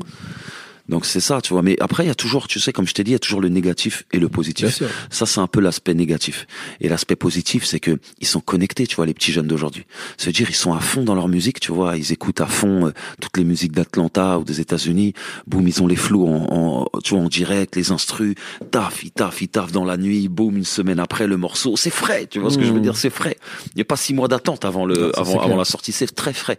[0.88, 1.62] Donc c'est ça, tu vois.
[1.62, 3.20] Mais après, il y a toujours, tu sais, comme je t'ai dit, il y a
[3.20, 4.74] toujours le négatif et le bien positif.
[4.74, 4.88] sûr.
[5.10, 6.46] Ça, c'est un peu l'aspect négatif.
[6.80, 9.84] Et l'aspect positif, c'est que ils sont connectés, tu vois, les petits jeunes d'aujourd'hui.
[10.16, 11.96] Se dire, ils sont à fond dans leur musique, tu vois.
[11.96, 15.14] Ils écoutent à fond euh, toutes les musiques d'Atlanta ou des États-Unis.
[15.46, 18.34] Boum, ils ont les flous en, en, tu vois, en direct, les instrus.
[18.70, 20.28] Taf, ils taffent, ils taffent dans la nuit.
[20.28, 21.76] Boum, une semaine après, le morceau.
[21.76, 22.82] C'est frais, tu vois ce que je veux Mmh.
[22.82, 22.96] dire.
[22.96, 23.36] C'est frais.
[23.66, 25.92] Il n'y a pas six mois d'attente avant le, Non, avant, avant la sortie.
[25.92, 26.58] C'est très frais.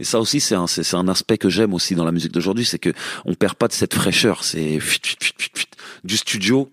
[0.00, 2.32] Et ça aussi, c'est un, c'est c'est un aspect que j'aime aussi dans la musique
[2.32, 2.92] d'aujourd'hui, c'est que
[3.24, 4.42] on perd pas de cette fraîcheur.
[4.42, 4.78] C'est
[6.02, 6.70] du studio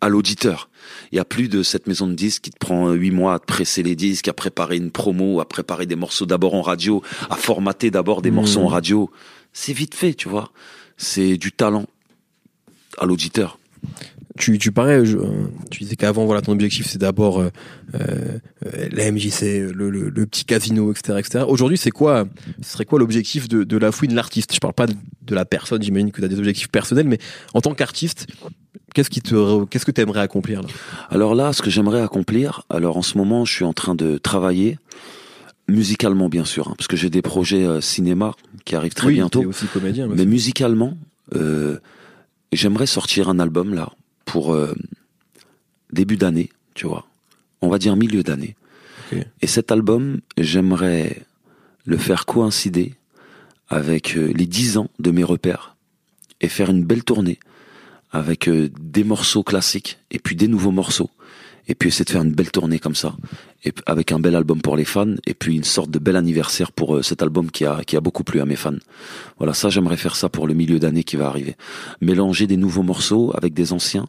[0.00, 0.68] à l'auditeur.
[1.12, 3.38] Il y a plus de cette maison de disques qui te prend huit mois à
[3.38, 7.00] te presser les disques, à préparer une promo, à préparer des morceaux d'abord en radio,
[7.30, 8.36] à formater d'abord des Mhm.
[8.36, 9.10] morceaux en radio.
[9.52, 10.50] C'est vite fait, tu vois.
[10.96, 11.86] C'est du talent
[12.98, 13.58] à l'auditeur.
[14.38, 15.16] Tu, tu parlais, je-
[15.70, 17.48] tu disais qu'avant, voilà, ton objectif, c'est d'abord euh,
[17.94, 18.38] euh,
[18.92, 21.44] la MJC, le, le, le petit casino, etc., etc.
[21.48, 22.26] Aujourd'hui, c'est quoi,
[22.62, 24.54] ce serait quoi l'objectif de, de la fouine, de l'artiste?
[24.54, 27.18] Je parle pas de, de la personne, j'imagine que tu as des objectifs personnels, mais
[27.54, 28.26] en tant qu'artiste,
[28.94, 30.68] qu'est-ce qui te, qu'est-ce que tu aimerais accomplir là?
[31.10, 34.18] Alors là, ce que j'aimerais accomplir, alors en ce moment, je suis en train de
[34.18, 34.78] travailler
[35.68, 39.14] musicalement, bien sûr, hein, parce que j'ai des projets euh, cinéma qui arrivent très Oui,
[39.14, 39.42] bientôt.
[39.44, 40.06] aussi comédien.
[40.08, 40.96] Mais musicalement,
[41.34, 41.78] euh,
[42.52, 43.90] j'aimerais sortir un album là
[44.26, 44.74] pour euh,
[45.90, 47.06] début d'année, tu vois.
[47.62, 48.54] On va dire milieu d'année.
[49.40, 51.22] Et cet album, j'aimerais
[51.84, 52.94] le faire coïncider
[53.68, 55.76] avec euh, les 10 ans de mes repères
[56.40, 57.38] et faire une belle tournée
[58.10, 61.10] avec euh, des morceaux classiques et puis des nouveaux morceaux
[61.68, 63.16] et puis essayer de faire une belle tournée comme ça.
[63.64, 65.14] Et avec un bel album pour les fans.
[65.26, 68.00] Et puis une sorte de bel anniversaire pour euh, cet album qui a qui a
[68.00, 68.74] beaucoup plu à mes fans.
[69.38, 71.56] Voilà, ça j'aimerais faire ça pour le milieu d'année qui va arriver.
[72.00, 74.06] Mélanger des nouveaux morceaux avec des anciens,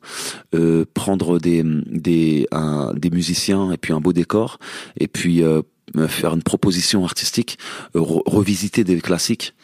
[0.54, 4.60] euh, prendre des des un- des musiciens et puis un beau décor.
[5.00, 5.62] Et puis euh,
[6.08, 7.58] faire une proposition artistique,
[7.96, 9.56] euh, re- revisiter des classiques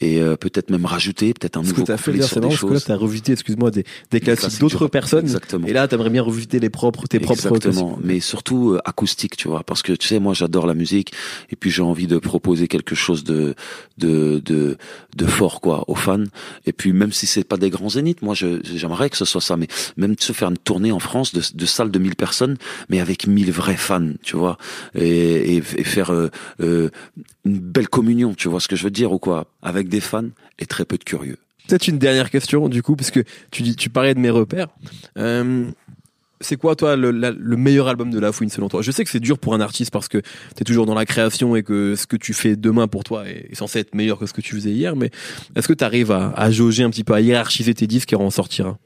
[0.00, 2.48] et euh, peut-être même rajouter peut-être un Ce que nouveau as fait sur c'est des
[2.48, 2.84] parce que là, choses.
[2.84, 5.24] tu as revisité, excuse-moi, des, des classiques d'autres personnes.
[5.24, 5.66] Exactement.
[5.66, 9.36] Et là, tu aimerais bien revisiter les propres, tes propres Exactement, mais surtout euh, acoustique,
[9.36, 11.12] tu vois, parce que tu sais, moi j'adore la musique
[11.50, 13.54] et puis j'ai envie de proposer quelque chose de
[13.98, 14.76] de de
[15.16, 16.24] de fort quoi aux fans.
[16.66, 19.56] Et puis même si c'est pas des grands zéniths, moi j'aimerais que ce soit ça,
[19.56, 22.56] mais même se faire une tournée en France de, de salles de 1000 personnes,
[22.88, 24.58] mais avec 1000 vrais fans, tu vois,
[24.94, 26.28] et, et, et faire euh,
[26.60, 26.90] euh,
[27.44, 30.28] une belle communion, tu vois ce que je veux dire ou quoi, avec des fans
[30.58, 31.38] et très peu de curieux.
[31.66, 33.20] Peut-être une dernière question, du coup, parce que
[33.50, 34.68] tu, dis, tu parlais de mes repères.
[35.18, 35.66] Euh,
[36.40, 38.80] c'est quoi, toi, le, la- le meilleur album de La Fouine, selon toi?
[38.80, 41.04] Je sais que c'est dur pour un artiste parce que tu es toujours dans la
[41.04, 44.18] création et que ce que tu fais demain pour toi est, est censé être meilleur
[44.18, 45.10] que ce que tu faisais hier, mais
[45.56, 48.16] est-ce que tu arrives à, à jauger un petit peu, à hiérarchiser tes disques et
[48.16, 48.78] à en sortir un?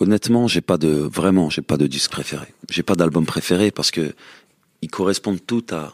[0.00, 2.46] Honnêtement, j'ai pas de vraiment, j'ai pas de disque préféré.
[2.70, 4.14] J'ai pas d'album préféré parce que
[4.80, 5.92] ils correspondent tous à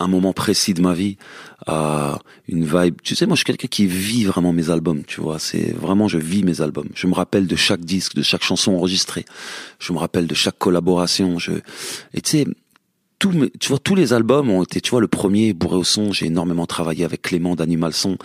[0.00, 1.16] un moment précis de ma vie,
[1.66, 2.96] à une vibe.
[3.02, 5.04] Tu sais, moi, je suis quelqu'un qui vit vraiment mes albums.
[5.06, 6.88] Tu vois, c'est vraiment, je vis mes albums.
[6.94, 9.24] Je me rappelle de chaque disque, de chaque chanson enregistrée.
[9.78, 11.38] Je me rappelle de chaque collaboration.
[11.38, 11.52] Je
[12.14, 12.46] et tu sais.
[13.20, 16.10] Tous tu vois, tous les albums ont été, tu vois, le premier, Bourré au son,
[16.10, 18.16] j'ai énormément travaillé avec Clément d'Animal Son.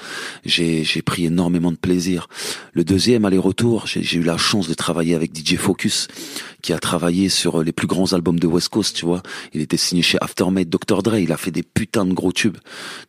[0.45, 2.29] J'ai, j'ai pris énormément de plaisir.
[2.71, 6.08] Le deuxième, aller-retour, j'ai, j'ai eu la chance de travailler avec DJ Focus,
[6.62, 9.21] qui a travaillé sur les plus grands albums de West Coast, tu vois.
[9.53, 11.03] Il était signé chez Aftermath, Dr.
[11.03, 12.58] Dre, il a fait des putains de gros tubes,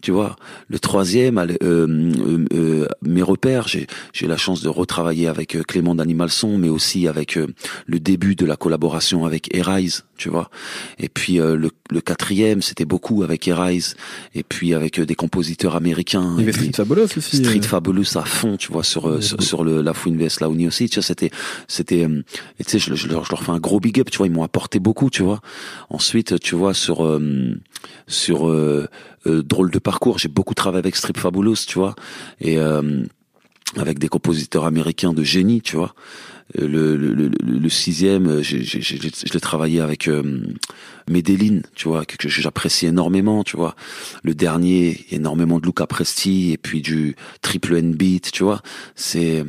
[0.03, 0.35] tu vois.
[0.69, 5.63] Le troisième, euh, euh, euh, mes repères, j'ai, j'ai la chance de retravailler avec euh,
[5.63, 7.47] Clément d'Animal Son, mais aussi avec euh,
[7.87, 10.51] le début de la collaboration avec Arise, tu vois.
[10.99, 13.95] Et puis euh, le, le quatrième, c'était beaucoup avec Arise,
[14.35, 16.35] et puis avec euh, des compositeurs américains.
[16.37, 17.37] Il y avait Street Fabulous aussi.
[17.37, 17.63] Street euh.
[17.63, 20.97] Fabulous à fond, tu vois, sur euh, sur, le la Fouine vs Laouni aussi, tu
[20.97, 21.31] vois, c'était
[21.69, 24.27] c'était tu sais je, je leur je leur fais un gros big up, tu vois,
[24.27, 25.41] ils m'ont apporté beaucoup, tu vois.
[25.89, 27.55] Ensuite, tu vois sur euh,
[28.07, 28.89] sur euh,
[29.27, 31.95] euh, drôle de parcours, j'ai beaucoup travaillé avec Street Fabulous, tu vois,
[32.41, 33.05] et euh,
[33.77, 35.95] avec des compositeurs américains de génie, tu vois.
[36.59, 40.23] Euh, Le, le, le, sixième, euh, je l'ai travaillé avec euh,
[41.11, 43.75] Medellin, tu vois, que, que j'apprécie énormément, tu vois.
[44.23, 48.63] Le dernier, énormément de Luca Presti et puis du triple N beat, tu vois.
[48.95, 49.45] C'est,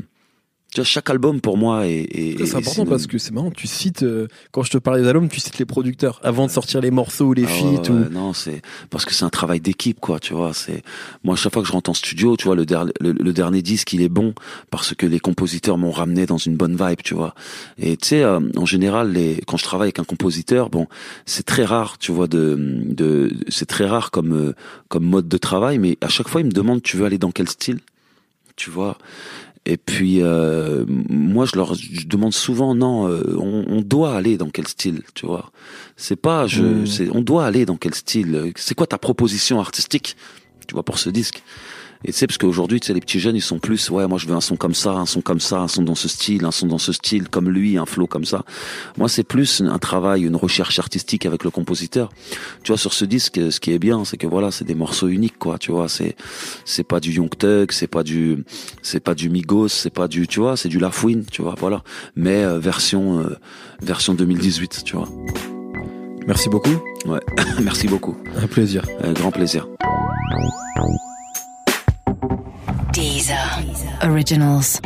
[0.77, 2.07] tu vois, chaque album pour moi est.
[2.37, 5.07] C'est est important parce que c'est marrant, tu cites, euh, quand je te parlais des
[5.07, 7.89] albums, tu cites les producteurs avant de sortir les morceaux ou les Ah ouais, feats.
[7.91, 8.09] ou...
[8.11, 8.61] non, c'est
[8.91, 10.19] parce que c'est un travail d'équipe, quoi.
[10.19, 10.83] Tu vois, c'est
[11.23, 13.33] moi à chaque fois que je rentre en studio, tu vois, le, der- le, le
[13.33, 14.35] dernier disque, il est bon
[14.69, 17.33] parce que les compositeurs m'ont ramené dans une bonne vibe, tu vois.
[17.79, 20.85] Et tu sais, euh, en général, les quand je travaille avec un compositeur, bon,
[21.25, 24.53] c'est très rare, tu vois, de, de c'est très rare comme euh,
[24.89, 27.31] comme mode de travail, mais à chaque fois, il me demande, tu veux aller dans
[27.31, 27.79] quel style,
[28.55, 28.97] tu vois?
[29.69, 34.37] Et puis euh, moi je leur je demande souvent non euh, on, on doit aller
[34.37, 35.51] dans quel style tu vois
[35.97, 36.85] c'est pas je Mm.
[36.85, 40.15] c'est on doit aller dans quel style c'est quoi ta proposition artistique
[40.67, 41.43] tu vois, pour ce disque?
[42.05, 44.17] Et tu sais, parce qu'aujourd'hui, tu sais, les petits jeunes, ils sont plus, ouais, moi
[44.17, 46.45] je veux un son comme ça, un son comme ça, un son dans ce style,
[46.45, 48.43] un son dans ce style, comme lui, un flow comme ça.
[48.97, 52.09] Moi, c'est plus un travail, une recherche artistique avec le compositeur.
[52.63, 55.07] Tu vois, sur ce disque, ce qui est bien, c'est que voilà, c'est des morceaux
[55.07, 55.57] uniques, quoi.
[55.57, 56.15] Tu vois, c'est
[56.65, 58.43] c'est pas du Young Thug, c'est pas du
[58.81, 61.83] c'est pas du Migos, c'est pas du, tu vois, c'est du Lafouine, tu vois, voilà.
[62.15, 63.37] Mais euh, version euh,
[63.81, 65.09] version 2018, tu vois.
[66.27, 66.77] Merci beaucoup.
[67.05, 67.21] Ouais,
[67.63, 68.17] merci beaucoup.
[68.35, 68.85] Un plaisir.
[69.01, 69.67] Un grand plaisir.
[72.97, 73.61] Deezer.
[74.01, 74.81] Originals.